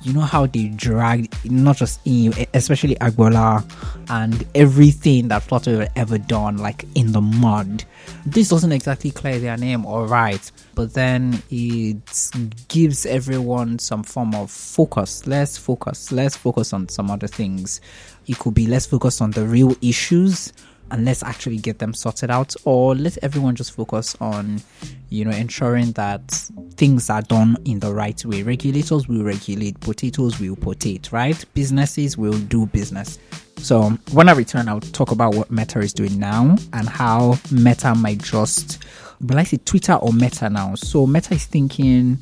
You 0.07 0.13
know 0.13 0.21
how 0.21 0.47
they 0.47 0.69
dragged 0.69 1.51
not 1.51 1.79
just 1.79 1.99
in, 2.05 2.33
especially 2.55 2.95
Agboola 2.95 3.69
and 4.09 4.47
everything 4.55 5.27
that 5.29 5.43
Flutterwave 5.43 5.91
ever 5.97 6.17
done, 6.17 6.59
like 6.59 6.85
in 6.95 7.11
the 7.11 7.21
mud. 7.21 7.83
This 8.25 8.51
doesn't 8.51 8.71
exactly 8.71 9.11
clear 9.11 9.41
their 9.41 9.57
name, 9.57 9.85
alright, 9.85 10.53
but 10.77 10.95
then 10.95 11.43
it 11.51 12.31
gives 12.69 13.05
everyone 13.05 13.81
some 13.81 14.05
form 14.05 14.37
of 14.37 14.49
focus. 14.49 15.27
Let's 15.27 15.59
focus. 15.59 16.13
Let's 16.13 16.37
focus 16.37 16.73
on 16.73 16.89
some 16.89 17.11
other 17.11 17.27
things 17.27 17.81
it 18.27 18.39
could 18.39 18.55
be 18.55 18.67
let's 18.67 18.87
focus 18.87 19.21
on 19.21 19.31
the 19.33 19.47
real 19.47 19.75
issues 19.83 20.53
and 20.91 21.05
let's 21.05 21.23
actually 21.23 21.59
get 21.59 21.79
them 21.79 21.93
sorted 21.95 22.31
out 22.31 22.55
or 22.65 22.95
let 22.95 23.19
everyone 23.23 23.55
just 23.55 23.73
focus 23.73 24.17
on 24.21 24.61
you 25.09 25.25
know 25.25 25.31
ensuring 25.31 25.93
that 25.93 26.31
things 26.73 27.11
are 27.11 27.23
done 27.23 27.57
in 27.65 27.81
the 27.81 27.93
right 27.93 28.25
way. 28.25 28.43
Regulators 28.43 29.09
will 29.09 29.25
regulate 29.25 29.79
potatoes 29.81 30.39
will 30.41 30.57
potate 30.57 31.13
right? 31.13 31.45
Businesses 31.55 32.17
will 32.17 32.39
do 32.39 32.67
business. 32.67 33.19
So 33.59 33.91
when 34.13 34.29
i 34.29 34.33
return 34.33 34.69
i'll 34.69 34.81
talk 34.81 35.13
about 35.13 35.35
what 35.35 35.51
meta 35.51 35.79
is 35.81 35.93
doing 35.93 36.19
now 36.19 36.57
and 36.75 36.89
how 36.89 37.39
meta 37.51 37.95
might 37.95 38.19
just 38.23 38.85
but 39.21 39.39
i 39.39 39.45
say 39.45 39.57
twitter 39.65 39.95
or 39.95 40.13
meta 40.13 40.51
now? 40.51 40.75
So 40.75 41.07
meta 41.07 41.35
is 41.35 41.47
thinking 41.47 42.19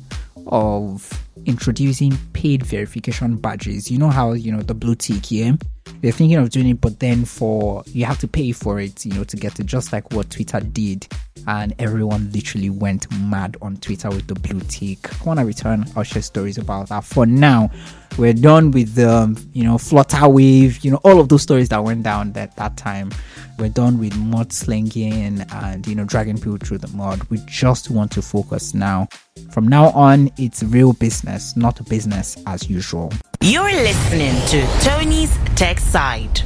of 0.47 1.24
introducing 1.45 2.15
paid 2.33 2.63
verification 2.63 3.37
badges 3.37 3.89
you 3.91 3.97
know 3.97 4.09
how 4.09 4.33
you 4.33 4.51
know 4.51 4.61
the 4.61 4.73
blue 4.73 4.95
tick 4.95 5.31
yeah 5.31 5.53
they're 6.01 6.11
thinking 6.11 6.37
of 6.37 6.49
doing 6.49 6.69
it, 6.69 6.81
but 6.81 6.99
then 6.99 7.25
for 7.25 7.83
you 7.87 8.05
have 8.05 8.19
to 8.19 8.27
pay 8.27 8.51
for 8.51 8.79
it, 8.79 9.05
you 9.05 9.13
know, 9.13 9.23
to 9.23 9.37
get 9.37 9.59
it, 9.59 9.65
just 9.65 9.93
like 9.93 10.11
what 10.11 10.29
Twitter 10.29 10.59
did. 10.59 11.07
And 11.47 11.75
everyone 11.79 12.31
literally 12.31 12.69
went 12.69 13.11
mad 13.19 13.57
on 13.61 13.77
Twitter 13.77 14.09
with 14.09 14.27
the 14.27 14.35
blue 14.35 14.61
tick. 14.61 15.07
When 15.23 15.37
I 15.37 15.43
return, 15.43 15.85
I'll 15.95 16.03
share 16.03 16.21
stories 16.21 16.57
about 16.57 16.89
that. 16.89 17.03
For 17.03 17.25
now, 17.25 17.69
we're 18.17 18.33
done 18.33 18.71
with 18.71 18.95
the, 18.95 19.09
um, 19.09 19.37
you 19.53 19.63
know, 19.63 19.75
Flutterwave, 19.75 20.83
you 20.83 20.91
know, 20.91 21.01
all 21.03 21.19
of 21.19 21.29
those 21.29 21.41
stories 21.41 21.69
that 21.69 21.83
went 21.83 22.03
down 22.03 22.35
at 22.35 22.55
that 22.55 22.77
time. 22.77 23.11
We're 23.59 23.69
done 23.69 23.99
with 23.99 24.15
mud 24.17 24.51
slinging 24.51 25.41
and, 25.51 25.85
you 25.87 25.95
know, 25.95 26.05
dragging 26.05 26.37
people 26.37 26.57
through 26.57 26.79
the 26.79 26.87
mud. 26.95 27.23
We 27.29 27.39
just 27.45 27.89
want 27.89 28.11
to 28.13 28.21
focus 28.21 28.73
now. 28.73 29.07
From 29.51 29.67
now 29.67 29.89
on, 29.91 30.31
it's 30.37 30.63
real 30.63 30.93
business, 30.93 31.55
not 31.55 31.83
business 31.87 32.37
as 32.47 32.69
usual. 32.69 33.11
You're 33.41 33.71
listening 33.71 34.33
to 34.47 34.65
Tony's 34.81 35.37
Tech 35.55 35.79
Side. 35.79 36.41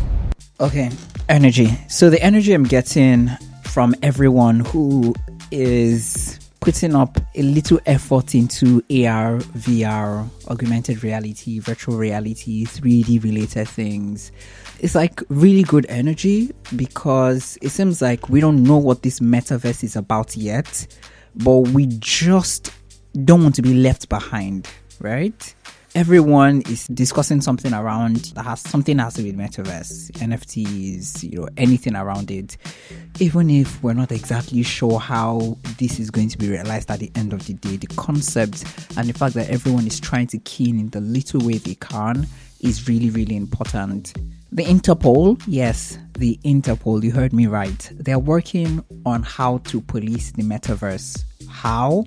Okay, 0.60 0.92
energy. 1.30 1.68
So 1.88 2.10
the 2.10 2.22
energy 2.22 2.54
I'm 2.54 2.64
getting 2.64 3.30
from 3.70 3.94
everyone 4.02 4.62
who 4.62 5.14
is 5.52 6.40
putting 6.60 6.96
up 6.96 7.20
a 7.36 7.42
little 7.44 7.80
effort 7.86 8.34
into 8.34 8.78
AR, 8.90 9.38
VR, 9.38 10.28
augmented 10.50 11.04
reality, 11.04 11.60
virtual 11.60 11.96
reality, 11.96 12.66
3D 12.66 13.24
related 13.24 13.68
things. 13.68 14.32
It's 14.80 14.96
like 14.96 15.22
really 15.30 15.64
good 15.64 15.86
energy 15.88 16.52
because 16.76 17.58
it 17.62 17.70
seems 17.70 18.02
like 18.02 18.28
we 18.28 18.42
don't 18.42 18.64
know 18.64 18.78
what 18.78 19.04
this 19.04 19.20
metaverse 19.20 19.84
is 19.84 19.96
about 19.96 20.36
yet, 20.36 20.88
but 21.36 21.60
we 21.70 21.86
just 22.00 22.72
don't 23.24 23.44
want 23.44 23.56
to 23.56 23.62
be 23.62 23.76
left 23.76 24.10
behind, 24.10 24.68
right? 25.00 25.54
Everyone 25.96 26.62
is 26.64 26.88
discussing 26.88 27.42
something 27.42 27.74
around 27.74 28.18
that 28.36 28.44
has 28.44 28.62
something 28.62 28.98
that 28.98 29.04
has 29.04 29.14
to 29.16 29.22
do 29.22 29.28
with 29.28 29.38
metaverse, 29.38 30.12
NFTs, 30.12 31.24
you 31.24 31.42
know, 31.42 31.50
anything 31.58 31.96
around 31.96 32.32
it. 32.32 32.58
Even 33.20 33.50
if 33.50 33.82
we're 33.84 33.94
not 33.94 34.12
exactly 34.12 34.64
sure 34.64 35.00
how 35.00 35.58
this 35.78 36.00
is 36.00 36.12
going 36.12 36.30
to 36.30 36.38
be 36.38 36.50
realized 36.50 36.90
at 36.92 37.00
the 37.00 37.12
end 37.16 37.34
of 37.34 37.46
the 37.48 37.54
day, 37.54 37.78
the 37.78 37.88
concept 37.88 38.64
and 38.98 39.10
the 39.10 39.14
fact 39.14 39.34
that 39.36 39.50
everyone 39.50 39.88
is 39.88 40.00
trying 40.00 40.28
to 40.28 40.38
key 40.40 40.70
in, 40.70 40.80
in 40.80 40.90
the 40.90 41.02
little 41.02 41.46
way 41.46 41.58
they 41.58 41.76
can 41.76 42.28
is 42.62 42.88
really, 42.88 43.10
really 43.10 43.36
important. 43.36 44.14
The 44.52 44.64
Interpol, 44.64 45.42
yes, 45.48 45.98
the 46.14 46.40
Interpol, 46.44 47.04
you 47.04 47.12
heard 47.12 47.34
me 47.34 47.48
right. 47.48 47.90
They're 47.94 48.20
working 48.20 48.84
on 49.06 49.24
how 49.24 49.60
to 49.60 49.82
police 49.82 50.32
the 50.32 50.44
metaverse. 50.44 51.24
How? 51.48 52.06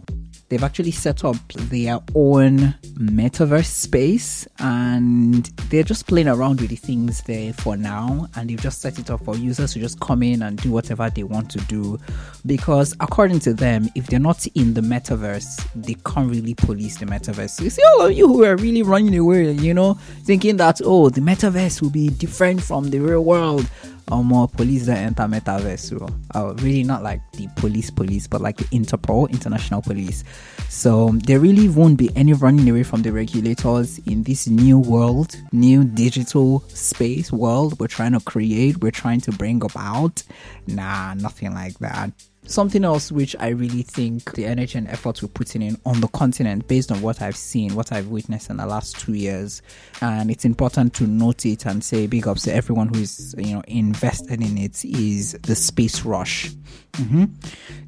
They've 0.53 0.65
actually 0.65 0.91
set 0.91 1.25
up 1.25 1.37
their 1.55 1.99
own 2.15 2.59
metaverse 2.99 3.65
space 3.65 4.47
and 4.59 5.47
they're 5.71 5.83
just 5.83 6.07
playing 6.07 6.29
around 6.29 6.61
with 6.61 6.69
the 6.69 6.77
things 6.77 7.23
there 7.23 7.55
for 7.55 7.75
now 7.75 8.29
and 8.37 8.51
they've 8.51 8.61
just 8.61 8.83
set 8.83 8.99
it 8.99 9.09
up 9.09 9.25
for 9.25 9.35
users 9.35 9.73
to 9.73 9.81
just 9.81 9.99
come 10.01 10.23
in 10.23 10.43
and 10.43 10.59
do 10.59 10.71
whatever 10.71 11.09
they 11.09 11.23
want 11.23 11.51
to 11.51 11.59
do. 11.61 11.99
Because 12.45 12.95
according 13.01 13.41
to 13.41 13.55
them 13.55 13.89
if 13.95 14.09
they're 14.09 14.21
not 14.21 14.47
in 14.49 14.75
the 14.75 14.83
metaverse 14.83 15.67
they 15.75 15.95
can't 16.05 16.31
really 16.31 16.53
police 16.53 16.99
the 16.99 17.07
metaverse. 17.07 17.59
You 17.63 17.71
see 17.71 17.83
all 17.95 18.09
of 18.09 18.13
you 18.13 18.29
who 18.29 18.45
are 18.45 18.57
really 18.57 18.83
running 18.83 19.17
away 19.17 19.53
you 19.53 19.73
know 19.73 19.95
thinking 20.25 20.59
that 20.59 20.83
oh 20.85 21.09
the 21.09 21.23
metaverse 21.23 21.81
will 21.81 21.89
be 21.89 22.11
different 22.11 22.63
from 22.63 22.91
the 22.91 22.99
real 22.99 23.25
world 23.25 23.67
or 24.13 24.23
more 24.23 24.47
police 24.47 24.87
that 24.87 24.99
enter 24.99 25.25
metaverse. 25.25 25.79
So, 25.81 26.07
uh, 26.35 26.55
really 26.59 26.83
not 26.83 27.03
like 27.03 27.21
the 27.33 27.49
police 27.57 27.91
police, 27.91 28.27
but 28.27 28.41
like 28.41 28.59
the 28.59 28.65
Interpol, 28.65 29.31
international 29.31 29.83
police. 29.83 30.25
So 30.69 31.11
there 31.27 31.41
really 31.41 31.69
won't 31.69 31.99
be 31.99 32.11
any 32.17 32.33
running 32.33 32.69
away 32.69 32.83
from 32.83 33.03
the 33.03 33.13
regulators 33.13 33.99
in 34.07 34.23
this 34.23 34.47
new 34.47 34.79
world, 34.79 35.37
new 35.53 35.85
digital 35.85 36.61
space 36.69 37.33
world 37.33 37.79
we're 37.79 37.89
trying 37.89 38.13
to 38.13 38.21
create, 38.21 38.81
we're 38.81 38.91
trying 38.91 39.21
to 39.23 39.33
bring 39.33 39.63
about. 39.63 40.23
Nah, 40.67 41.15
nothing 41.15 41.53
like 41.55 41.79
that. 41.81 42.13
Something 42.45 42.85
else 42.85 43.13
which 43.13 43.37
I 43.39 43.49
really 43.49 43.83
think 43.83 44.33
the 44.33 44.47
energy 44.47 44.77
and 44.77 44.89
effort 44.89 45.23
we're 45.23 45.29
putting 45.29 45.63
in 45.63 45.79
on 45.87 46.01
the 46.01 46.09
continent, 46.09 46.67
based 46.67 46.91
on 46.91 47.01
what 47.01 47.23
I've 47.23 47.37
seen, 47.37 47.77
what 47.77 47.93
I've 47.93 48.09
witnessed 48.09 48.51
in 48.51 48.57
the 48.57 48.67
last 48.67 48.99
two 48.99 49.15
years, 49.15 49.63
and 50.01 50.29
it's 50.29 50.45
important 50.45 50.93
to 50.95 51.07
note 51.07 51.47
it 51.47 51.67
and 51.67 51.85
say 51.85 52.09
big 52.09 52.27
ups 52.27 52.43
to 52.43 52.55
everyone 52.55 52.89
who 52.89 53.01
is 53.01 53.35
you 53.39 53.55
know 53.55 53.63
invested 53.69 54.43
in 54.43 54.59
it, 54.59 54.85
is 54.85 55.33
the 55.43 55.55
space 55.55 56.05
rush. 56.05 56.51
Mm-hmm. 56.95 57.27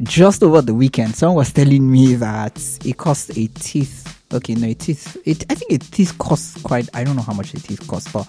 Just 0.05 0.43
over 0.43 0.63
the 0.63 0.75
weekend, 0.75 1.17
someone 1.17 1.39
was 1.39 1.53
telling 1.53 1.91
me 1.91 2.15
that 2.15 2.57
it 2.85 2.97
cost 2.97 3.37
a 3.37 3.49
teeth. 3.49 4.23
Okay, 4.33 4.55
no, 4.55 4.69
a 4.69 4.75
teeth. 4.75 5.17
It 5.25 5.45
I 5.51 5.57
think 5.57 5.73
a 5.73 5.79
teeth 5.79 6.17
costs 6.19 6.63
quite. 6.63 6.89
I 6.95 7.03
don't 7.03 7.17
know 7.17 7.23
how 7.23 7.35
much 7.35 7.55
a 7.55 7.61
teeth 7.61 7.87
costs, 7.89 8.11
but 8.13 8.27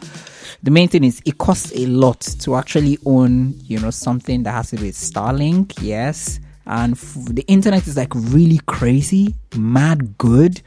the 0.64 0.72
main 0.72 0.88
thing 0.88 1.04
is 1.04 1.22
it 1.26 1.38
costs 1.38 1.72
a 1.76 1.86
lot 1.88 2.22
to 2.22 2.56
actually 2.56 2.98
own, 3.06 3.56
you 3.64 3.80
know, 3.80 3.92
something 3.92 4.44
that 4.44 4.52
has 4.52 4.70
to 4.72 4.78
do 4.78 4.86
with 4.86 4.96
Starlink. 4.96 5.74
Yes, 5.82 6.40
and 6.66 6.94
f- 6.94 7.16
the 7.30 7.44
internet 7.48 7.88
is 7.88 7.98
like 7.98 8.14
really 8.16 8.60
crazy, 8.66 9.36
mad 9.56 10.18
good, 10.18 10.62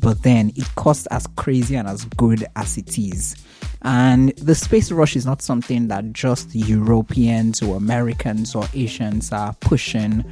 but 0.00 0.22
then 0.22 0.52
it 0.56 0.66
costs 0.76 1.06
as 1.06 1.26
crazy 1.36 1.76
and 1.76 1.88
as 1.88 2.04
good 2.16 2.46
as 2.56 2.78
it 2.78 2.98
is. 2.98 3.36
And 3.82 4.36
the 4.36 4.54
space 4.54 4.92
rush 4.92 5.16
is 5.16 5.24
not 5.24 5.40
something 5.42 5.88
that 5.88 6.12
just 6.12 6.54
Europeans 6.54 7.62
or 7.62 7.76
Americans 7.76 8.54
or 8.54 8.64
Asians 8.74 9.32
are 9.32 9.54
pushing. 9.60 10.24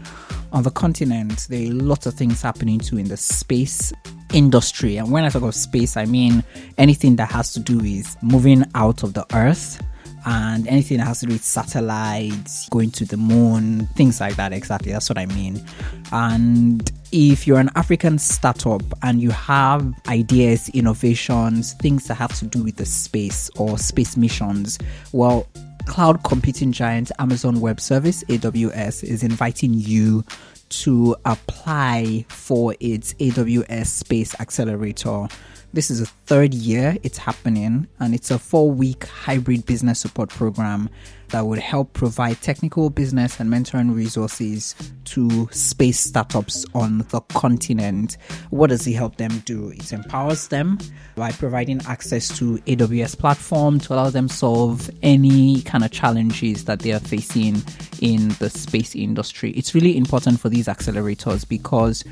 On 0.52 0.62
the 0.62 0.70
continent, 0.70 1.46
there 1.48 1.70
are 1.70 1.74
lots 1.74 2.06
of 2.06 2.14
things 2.14 2.42
happening 2.42 2.78
too 2.78 2.98
in 2.98 3.08
the 3.08 3.16
space 3.16 3.92
industry. 4.32 4.96
And 4.96 5.10
when 5.10 5.24
I 5.24 5.28
talk 5.28 5.42
of 5.42 5.54
space, 5.54 5.96
I 5.96 6.04
mean 6.04 6.44
anything 6.76 7.16
that 7.16 7.30
has 7.30 7.52
to 7.54 7.60
do 7.60 7.78
with 7.78 8.16
moving 8.22 8.64
out 8.74 9.02
of 9.02 9.14
the 9.14 9.26
earth 9.34 9.82
and 10.26 10.66
anything 10.68 10.98
that 10.98 11.06
has 11.06 11.20
to 11.20 11.26
do 11.26 11.32
with 11.34 11.44
satellites, 11.44 12.68
going 12.68 12.90
to 12.90 13.04
the 13.04 13.16
moon, 13.16 13.86
things 13.94 14.20
like 14.20 14.36
that. 14.36 14.52
Exactly, 14.52 14.92
that's 14.92 15.08
what 15.08 15.16
I 15.16 15.26
mean. 15.26 15.64
And 16.12 16.90
if 17.12 17.46
you're 17.46 17.60
an 17.60 17.70
African 17.76 18.18
startup 18.18 18.82
and 19.02 19.22
you 19.22 19.30
have 19.30 19.90
ideas, 20.08 20.68
innovations, 20.70 21.72
things 21.74 22.08
that 22.08 22.16
have 22.16 22.36
to 22.40 22.46
do 22.46 22.62
with 22.62 22.76
the 22.76 22.84
space 22.84 23.48
or 23.56 23.78
space 23.78 24.16
missions, 24.16 24.78
well, 25.12 25.46
cloud 25.86 26.22
computing 26.24 26.72
giant 26.72 27.10
Amazon 27.18 27.60
Web 27.60 27.80
Service, 27.80 28.22
AWS, 28.24 29.04
is 29.04 29.22
inviting 29.22 29.72
you 29.72 30.22
to 30.70 31.16
apply 31.24 32.24
for 32.28 32.74
its 32.80 33.14
AWS 33.14 33.86
Space 33.86 34.34
Accelerator. 34.40 35.28
This 35.72 35.90
is 35.90 36.00
the 36.00 36.06
third 36.06 36.54
year 36.54 36.96
it's 37.02 37.18
happening, 37.18 37.88
and 38.00 38.14
it's 38.14 38.30
a 38.30 38.38
four 38.38 38.70
week 38.70 39.04
hybrid 39.04 39.66
business 39.66 40.00
support 40.00 40.30
program 40.30 40.88
that 41.30 41.46
would 41.46 41.58
help 41.58 41.92
provide 41.92 42.40
technical, 42.40 42.90
business, 42.90 43.40
and 43.40 43.50
mentoring 43.50 43.94
resources 43.94 44.74
to 45.04 45.48
space 45.50 45.98
startups 45.98 46.64
on 46.74 46.98
the 47.10 47.20
continent. 47.32 48.16
What 48.50 48.70
does 48.70 48.86
it 48.86 48.92
help 48.92 49.16
them 49.16 49.42
do? 49.44 49.70
It 49.70 49.92
empowers 49.92 50.48
them 50.48 50.78
by 51.16 51.32
providing 51.32 51.80
access 51.86 52.28
to 52.38 52.58
AWS 52.58 53.18
platform 53.18 53.78
to 53.80 53.94
allow 53.94 54.10
them 54.10 54.28
solve 54.28 54.90
any 55.02 55.62
kind 55.62 55.84
of 55.84 55.90
challenges 55.90 56.64
that 56.66 56.80
they 56.80 56.92
are 56.92 57.00
facing 57.00 57.62
in 58.00 58.28
the 58.38 58.50
space 58.50 58.94
industry. 58.94 59.50
It's 59.52 59.74
really 59.74 59.96
important 59.96 60.40
for 60.40 60.48
these 60.48 60.66
accelerators 60.66 61.48
because 61.48 62.04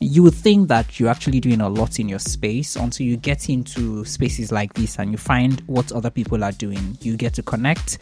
you 0.00 0.22
would 0.22 0.34
think 0.34 0.68
that 0.68 0.98
you're 0.98 1.10
actually 1.10 1.40
doing 1.40 1.60
a 1.60 1.68
lot 1.68 1.98
in 1.98 2.08
your 2.08 2.18
space 2.18 2.76
until 2.76 3.06
you 3.06 3.16
get 3.16 3.48
into 3.48 4.04
spaces 4.04 4.50
like 4.52 4.74
this 4.74 4.98
and 4.98 5.12
you 5.12 5.18
find 5.18 5.60
what 5.66 5.92
other 5.92 6.10
people 6.10 6.42
are 6.42 6.52
doing. 6.52 6.96
You 7.00 7.16
get 7.16 7.34
to 7.34 7.42
connect 7.42 7.98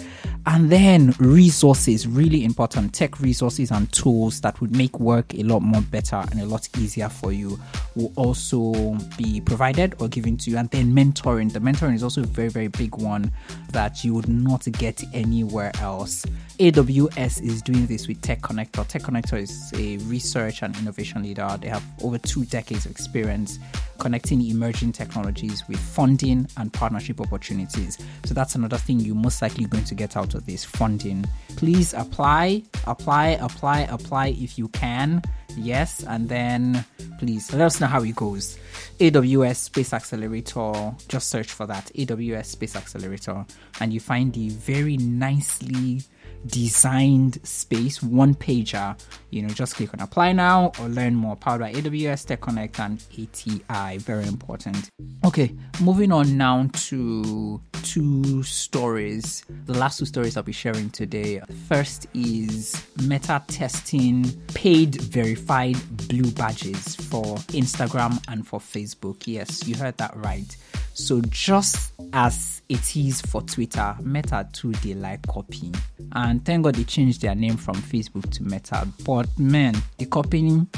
and 0.47 0.62
then 0.71 1.15
resources, 1.19 2.07
really 2.07 2.45
important 2.45 2.93
tech 2.93 3.21
resources 3.21 3.71
and 3.71 3.91
tools 3.93 4.41
that 4.43 4.61
would 4.61 4.77
make 4.77 5.01
work 5.01 5.33
a 5.35 5.43
lot 5.43 5.61
more 5.61 5.81
better 5.83 6.17
and 6.17 6.41
a 6.41 6.45
lot 6.45 6.69
easier 6.79 7.09
for 7.09 7.33
you 7.33 7.59
will 7.95 8.13
also 8.17 8.95
be 9.17 9.41
provided 9.41 9.95
or 10.01 10.09
given 10.09 10.37
to 10.39 10.51
you. 10.51 10.59
And 10.59 10.69
then 10.71 10.93
mentoring. 10.93 11.53
The 11.53 11.61
mentoring 11.61 11.95
is 11.95 12.03
also 12.03 12.23
a 12.23 12.27
very, 12.27 12.49
very 12.49 12.69
big 12.69 12.97
one 12.97 13.33
that 13.73 14.05
you 14.05 14.15
would 14.15 14.29
not 14.29 14.67
get 14.73 15.03
anywhere 15.13 15.73
else. 15.81 16.25
AWS 16.59 17.43
is 17.43 17.63
doing 17.63 17.87
this 17.87 18.07
with 18.07 18.21
Tech 18.23 18.41
Connector. 18.41 18.87
Tech 18.87 19.03
Connector 19.03 19.39
is 19.39 19.73
a 19.77 19.97
research 20.09 20.63
and 20.63 20.77
innovation 20.77 21.23
leader. 21.23 21.59
They 21.61 21.69
have 21.69 21.85
over 22.03 22.19
two 22.19 22.45
decades 22.45 22.85
of 22.85 22.93
experience 22.93 23.59
connecting 24.03 24.45
emerging 24.45 24.91
technologies 24.91 25.63
with 25.69 25.79
funding 25.79 26.49
and 26.57 26.73
partnership 26.73 27.21
opportunities. 27.21 27.99
So 28.25 28.35
that's 28.35 28.57
another 28.57 28.77
thing 28.77 28.99
you're 28.99 29.15
most 29.15 29.41
likely 29.41 29.67
going 29.67 29.85
to 29.85 29.95
get 29.95 30.17
out 30.17 30.35
of 30.35 30.45
this 30.45 30.65
funding. 30.65 31.25
Please 31.57 31.95
apply, 31.95 32.65
apply, 32.89 33.39
apply, 33.41 33.83
apply 33.83 34.29
if 34.31 34.59
you 34.59 34.67
can. 34.69 35.23
Yes, 35.57 36.03
and 36.05 36.29
then 36.29 36.85
please 37.19 37.53
let 37.53 37.61
us 37.61 37.81
know 37.81 37.87
how 37.87 38.03
it 38.03 38.17
goes. 38.17 38.59
AWS 38.99 39.57
Space 39.57 39.93
Accelerator, 39.93 40.95
just 41.09 41.29
search 41.29 41.53
for 41.53 41.67
that 41.67 41.91
AWS 41.95 42.47
Space 42.47 42.75
Accelerator, 42.75 43.45
and 43.81 43.93
you 43.93 44.01
find 44.01 44.33
the 44.33 44.49
very 44.51 44.97
nicely 44.97 46.03
designed 46.47 47.39
space, 47.47 48.03
one 48.03 48.35
pager. 48.35 48.99
You 49.31 49.43
know, 49.43 49.49
just 49.49 49.77
click 49.77 49.93
on 49.95 50.01
apply 50.01 50.33
now 50.33 50.73
or 50.81 50.89
learn 50.89 51.15
more. 51.15 51.37
Powered 51.37 51.61
by 51.61 51.73
AWS, 51.73 52.27
Tech 52.27 52.41
Connect, 52.41 52.79
and 52.81 53.03
ATI. 53.13 53.99
Very 53.99 54.27
important. 54.27 54.91
Okay, 55.25 55.55
moving 55.81 56.13
on 56.13 56.37
now 56.37 56.69
to 56.73 57.61
two 57.83 58.43
stories. 58.43 59.45
The 59.67 59.75
last 59.75 59.99
two 59.99 60.07
stories 60.07 60.37
I'll 60.37 60.43
be 60.43 60.53
sharing 60.53 60.91
today. 60.91 61.41
First 61.69 62.07
is 62.15 62.83
Meta 63.03 63.43
testing 63.49 64.31
paid 64.55 65.01
verified 65.01 65.77
blue 66.09 66.31
badges 66.33 66.97
for 66.97 67.37
Instagram 67.53 68.23
and 68.29 68.47
for 68.47 68.59
Facebook. 68.59 69.27
Yes, 69.27 69.67
you 69.67 69.77
heard 69.77 69.97
that 69.99 70.17
right. 70.17 70.57
So 70.95 71.21
just 71.23 71.93
as 72.13 72.63
it 72.69 72.97
is 72.97 73.21
for 73.23 73.43
Twitter, 73.43 73.97
Meta 74.03 74.47
too 74.53 74.73
they 74.73 74.95
like 74.95 75.27
copying. 75.27 75.75
And 76.13 76.45
thank 76.45 76.65
God 76.65 76.75
they 76.75 76.85
changed 76.85 77.23
their 77.23 77.35
name 77.35 77.57
from 77.57 77.77
Facebook 77.77 78.31
to 78.33 78.43
Meta. 78.43 78.87
But 79.05 79.27
man, 79.39 79.75
the 79.99 80.07
copying, 80.07 80.69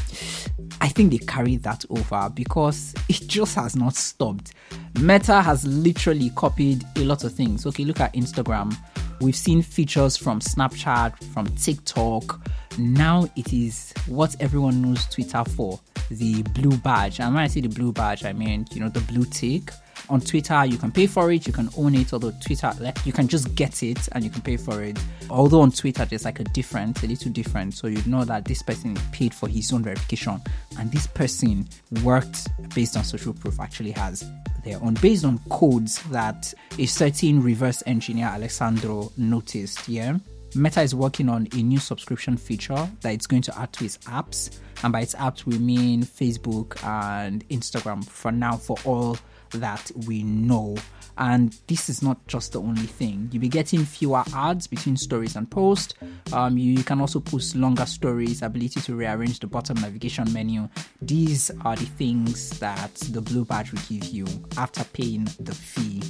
I 0.80 0.88
think 0.88 1.10
they 1.10 1.18
carry 1.18 1.56
that 1.58 1.84
over 1.90 2.30
because 2.32 2.94
it 3.08 3.26
just 3.26 3.56
has 3.56 3.74
not 3.74 3.94
stopped. 3.94 4.52
Meta 5.00 5.42
has 5.42 5.66
literally 5.66 6.30
copied 6.36 6.84
a 6.96 7.00
lot 7.00 7.24
of 7.24 7.32
things. 7.32 7.66
Okay, 7.66 7.84
look 7.84 8.00
at 8.00 8.14
Instagram. 8.14 8.76
We've 9.20 9.36
seen 9.36 9.62
features 9.62 10.16
from 10.16 10.40
Snapchat, 10.40 11.22
from 11.32 11.46
TikTok. 11.56 12.48
Now 12.78 13.28
it 13.36 13.52
is 13.52 13.92
what 14.06 14.34
everyone 14.40 14.82
knows 14.82 15.06
Twitter 15.06 15.44
for 15.44 15.80
the 16.10 16.42
blue 16.42 16.76
badge. 16.78 17.20
And 17.20 17.34
when 17.34 17.44
I 17.44 17.46
say 17.46 17.60
the 17.60 17.68
blue 17.68 17.92
badge, 17.92 18.24
I 18.24 18.32
mean, 18.32 18.66
you 18.72 18.80
know, 18.80 18.88
the 18.88 19.00
blue 19.00 19.24
tick 19.24 19.70
on 20.08 20.20
Twitter, 20.20 20.64
you 20.64 20.76
can 20.78 20.92
pay 20.92 21.06
for 21.06 21.30
it, 21.32 21.46
you 21.46 21.52
can 21.52 21.68
own 21.76 21.94
it, 21.94 22.12
although 22.12 22.32
Twitter, 22.44 22.72
you 23.04 23.12
can 23.12 23.28
just 23.28 23.54
get 23.54 23.82
it 23.82 24.08
and 24.12 24.24
you 24.24 24.30
can 24.30 24.42
pay 24.42 24.56
for 24.56 24.82
it. 24.82 24.98
Although 25.30 25.60
on 25.60 25.70
Twitter, 25.70 26.04
there's 26.04 26.24
like 26.24 26.40
a 26.40 26.44
different, 26.44 27.02
a 27.02 27.06
little 27.06 27.32
different. 27.32 27.74
So 27.74 27.86
you 27.86 28.02
know 28.06 28.24
that 28.24 28.44
this 28.44 28.62
person 28.62 28.96
paid 29.12 29.34
for 29.34 29.48
his 29.48 29.72
own 29.72 29.82
verification 29.82 30.40
and 30.78 30.90
this 30.92 31.06
person 31.06 31.68
worked 32.02 32.48
based 32.74 32.96
on 32.96 33.04
social 33.04 33.32
proof, 33.32 33.60
actually 33.60 33.92
has 33.92 34.24
their 34.64 34.82
own, 34.82 34.94
based 34.94 35.24
on 35.24 35.38
codes 35.50 36.02
that 36.10 36.52
a 36.78 36.86
certain 36.86 37.42
reverse 37.42 37.82
engineer, 37.86 38.26
Alessandro, 38.26 39.12
noticed. 39.16 39.88
Yeah. 39.88 40.18
Meta 40.56 40.82
is 40.82 40.94
working 40.94 41.28
on 41.28 41.48
a 41.52 41.56
new 41.56 41.80
subscription 41.80 42.36
feature 42.36 42.88
that 43.00 43.12
it's 43.12 43.26
going 43.26 43.42
to 43.42 43.58
add 43.58 43.72
to 43.72 43.84
its 43.84 43.98
apps. 43.98 44.56
And 44.84 44.92
by 44.92 45.00
its 45.00 45.14
apps, 45.16 45.44
we 45.44 45.58
mean 45.58 46.04
Facebook 46.04 46.82
and 46.84 47.46
Instagram 47.48 48.06
for 48.06 48.30
now 48.30 48.56
for 48.56 48.76
all 48.84 49.16
that 49.54 49.90
we 50.06 50.22
know. 50.22 50.76
And 51.16 51.56
this 51.68 51.88
is 51.88 52.02
not 52.02 52.26
just 52.26 52.52
the 52.52 52.60
only 52.60 52.82
thing. 52.82 53.28
You'll 53.30 53.40
be 53.40 53.48
getting 53.48 53.84
fewer 53.84 54.24
ads 54.34 54.66
between 54.66 54.96
stories 54.96 55.36
and 55.36 55.48
posts. 55.48 55.94
Um, 56.32 56.58
you, 56.58 56.72
you 56.72 56.82
can 56.82 57.00
also 57.00 57.20
post 57.20 57.54
longer 57.54 57.86
stories, 57.86 58.42
ability 58.42 58.80
to 58.80 58.96
rearrange 58.96 59.38
the 59.38 59.46
bottom 59.46 59.80
navigation 59.80 60.32
menu. 60.32 60.68
These 61.00 61.52
are 61.64 61.76
the 61.76 61.84
things 61.84 62.58
that 62.58 62.92
the 62.94 63.20
blue 63.20 63.44
badge 63.44 63.72
will 63.72 63.82
give 63.88 64.06
you 64.06 64.26
after 64.56 64.82
paying 64.84 65.28
the 65.38 65.54
fee. 65.54 66.00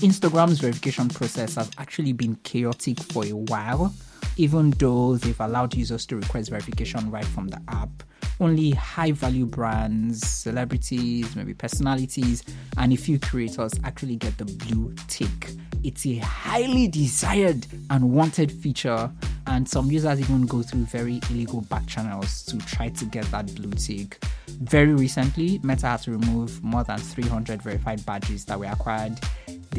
Instagram's 0.00 0.60
verification 0.60 1.08
process 1.08 1.54
has 1.54 1.70
actually 1.78 2.12
been 2.12 2.36
chaotic 2.42 3.00
for 3.00 3.24
a 3.24 3.32
while, 3.32 3.94
even 4.36 4.70
though 4.70 5.16
they've 5.16 5.40
allowed 5.40 5.74
users 5.74 6.06
to 6.06 6.16
request 6.16 6.50
verification 6.50 7.10
right 7.10 7.24
from 7.24 7.48
the 7.48 7.60
app 7.68 8.02
only 8.40 8.70
high 8.70 9.12
value 9.12 9.44
brands, 9.44 10.26
celebrities, 10.26 11.36
maybe 11.36 11.54
personalities, 11.54 12.42
and 12.78 12.92
a 12.92 12.96
few 12.96 13.18
creators 13.18 13.72
actually 13.84 14.16
get 14.16 14.36
the 14.38 14.46
blue 14.46 14.94
tick. 15.08 15.50
It's 15.84 16.06
a 16.06 16.16
highly 16.16 16.88
desired 16.88 17.66
and 17.90 18.12
wanted 18.12 18.50
feature, 18.50 19.10
and 19.46 19.68
some 19.68 19.90
users 19.90 20.20
even 20.20 20.46
go 20.46 20.62
through 20.62 20.84
very 20.86 21.20
illegal 21.30 21.60
back 21.62 21.86
channels 21.86 22.42
to 22.46 22.58
try 22.58 22.88
to 22.88 23.04
get 23.04 23.24
that 23.26 23.54
blue 23.54 23.72
tick. 23.72 24.22
Very 24.60 24.94
recently, 24.94 25.60
Meta 25.62 25.86
had 25.86 26.02
to 26.02 26.10
remove 26.10 26.62
more 26.62 26.84
than 26.84 26.98
300 26.98 27.62
verified 27.62 28.04
badges 28.04 28.44
that 28.46 28.58
were 28.58 28.66
acquired, 28.66 29.18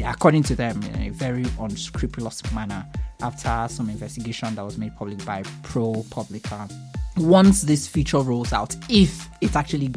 according 0.04 0.42
to 0.44 0.56
them, 0.56 0.82
in 0.82 1.02
a 1.02 1.08
very 1.10 1.44
unscrupulous 1.60 2.42
manner 2.52 2.86
after 3.20 3.66
some 3.72 3.88
investigation 3.88 4.54
that 4.54 4.64
was 4.64 4.78
made 4.78 4.96
public 4.96 5.24
by 5.24 5.42
ProPublica 5.62 6.70
once 7.16 7.62
this 7.62 7.86
feature 7.86 8.20
rolls 8.20 8.52
out, 8.52 8.74
if 8.88 9.28
it 9.40 9.54
actually 9.54 9.88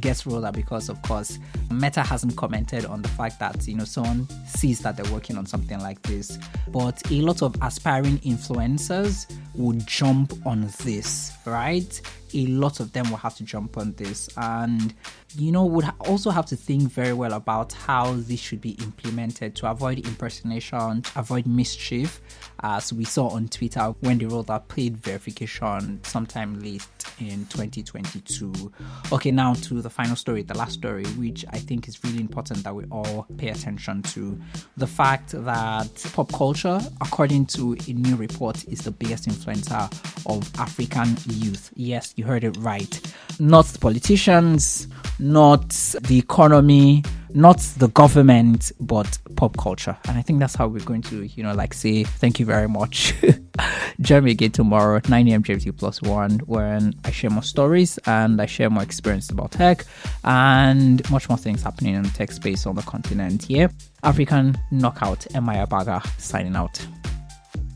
gets 0.00 0.26
rolled 0.26 0.44
out, 0.44 0.54
because 0.54 0.88
of 0.88 1.00
course 1.02 1.38
Meta 1.70 2.02
hasn't 2.02 2.36
commented 2.36 2.86
on 2.86 3.02
the 3.02 3.08
fact 3.08 3.38
that 3.40 3.66
you 3.66 3.74
know 3.74 3.84
someone 3.84 4.26
sees 4.46 4.80
that 4.80 4.96
they're 4.96 5.12
working 5.12 5.36
on 5.36 5.44
something 5.44 5.78
like 5.80 6.00
this, 6.02 6.38
but 6.68 7.00
a 7.10 7.20
lot 7.20 7.42
of 7.42 7.54
aspiring 7.62 8.18
influencers 8.20 9.30
would 9.54 9.86
jump 9.86 10.34
on 10.46 10.66
this, 10.82 11.32
right? 11.44 12.00
A 12.34 12.46
lot 12.46 12.80
of 12.80 12.92
them 12.92 13.10
will 13.10 13.18
have 13.18 13.36
to 13.36 13.44
jump 13.44 13.76
on 13.76 13.92
this, 13.92 14.28
and 14.36 14.94
you 15.34 15.52
know 15.52 15.64
would 15.64 15.84
also 16.00 16.30
have 16.30 16.46
to 16.46 16.56
think 16.56 16.90
very 16.90 17.12
well 17.12 17.32
about 17.32 17.72
how 17.72 18.12
this 18.12 18.40
should 18.40 18.60
be 18.60 18.72
implemented 18.82 19.54
to 19.56 19.70
avoid 19.70 20.06
impersonation, 20.06 21.02
to 21.02 21.18
avoid 21.18 21.46
mischief, 21.46 22.20
as 22.60 22.92
we 22.92 23.04
saw 23.04 23.28
on 23.28 23.48
Twitter 23.48 23.94
when 24.00 24.18
they 24.18 24.26
rolled 24.26 24.50
out 24.50 24.68
paid 24.68 24.96
verification 24.96 26.00
sometime 26.04 26.60
late 26.60 26.86
in 27.18 27.46
2022. 27.46 28.72
Okay, 29.12 29.30
now 29.30 29.54
to 29.54 29.82
the 29.82 29.90
final 29.90 30.16
story, 30.16 30.42
the 30.42 30.56
last 30.56 30.74
story, 30.74 31.04
which 31.16 31.44
I 31.50 31.58
think 31.58 31.88
is 31.88 32.02
really 32.04 32.20
important 32.20 32.64
that 32.64 32.74
we 32.74 32.84
all 32.90 33.26
pay 33.36 33.48
attention 33.48 34.02
to. 34.02 34.40
The 34.76 34.86
fact 34.86 35.30
that 35.32 36.10
pop 36.14 36.32
culture, 36.32 36.80
according 37.00 37.46
to 37.46 37.76
a 37.88 37.92
new 37.92 38.16
report, 38.16 38.64
is 38.68 38.80
the 38.80 38.90
biggest 38.90 39.28
influencer 39.28 39.90
of 40.26 40.50
African 40.60 41.16
youth. 41.26 41.70
Yes, 41.74 42.14
you 42.16 42.21
heard 42.22 42.44
it 42.44 42.56
right. 42.58 43.00
Not 43.38 43.66
the 43.66 43.78
politicians, 43.78 44.88
not 45.18 45.68
the 46.02 46.18
economy, 46.18 47.04
not 47.34 47.58
the 47.78 47.88
government, 47.88 48.72
but 48.80 49.18
pop 49.36 49.56
culture. 49.56 49.96
And 50.08 50.18
I 50.18 50.22
think 50.22 50.38
that's 50.38 50.54
how 50.54 50.66
we're 50.68 50.84
going 50.84 51.02
to, 51.02 51.24
you 51.24 51.42
know, 51.42 51.54
like 51.54 51.74
say 51.74 52.04
thank 52.04 52.38
you 52.38 52.46
very 52.46 52.68
much. 52.68 53.14
Join 54.00 54.24
me 54.24 54.32
again 54.32 54.50
tomorrow, 54.50 55.00
9 55.08 55.28
a.m. 55.28 55.42
GMT 55.42 55.76
plus 55.76 56.02
one, 56.02 56.40
when 56.40 56.94
I 57.04 57.10
share 57.10 57.30
more 57.30 57.42
stories 57.42 57.98
and 58.06 58.40
I 58.40 58.46
share 58.46 58.70
more 58.70 58.82
experience 58.82 59.30
about 59.30 59.52
tech 59.52 59.84
and 60.24 61.08
much 61.10 61.28
more 61.28 61.38
things 61.38 61.62
happening 61.62 61.94
in 61.94 62.02
the 62.02 62.10
tech 62.10 62.32
space 62.32 62.66
on 62.66 62.74
the 62.74 62.82
continent. 62.82 63.44
Here, 63.44 63.70
African 64.02 64.58
Knockout, 64.70 65.20
Emaya 65.34 65.68
Baga 65.68 66.02
signing 66.18 66.56
out. 66.56 66.84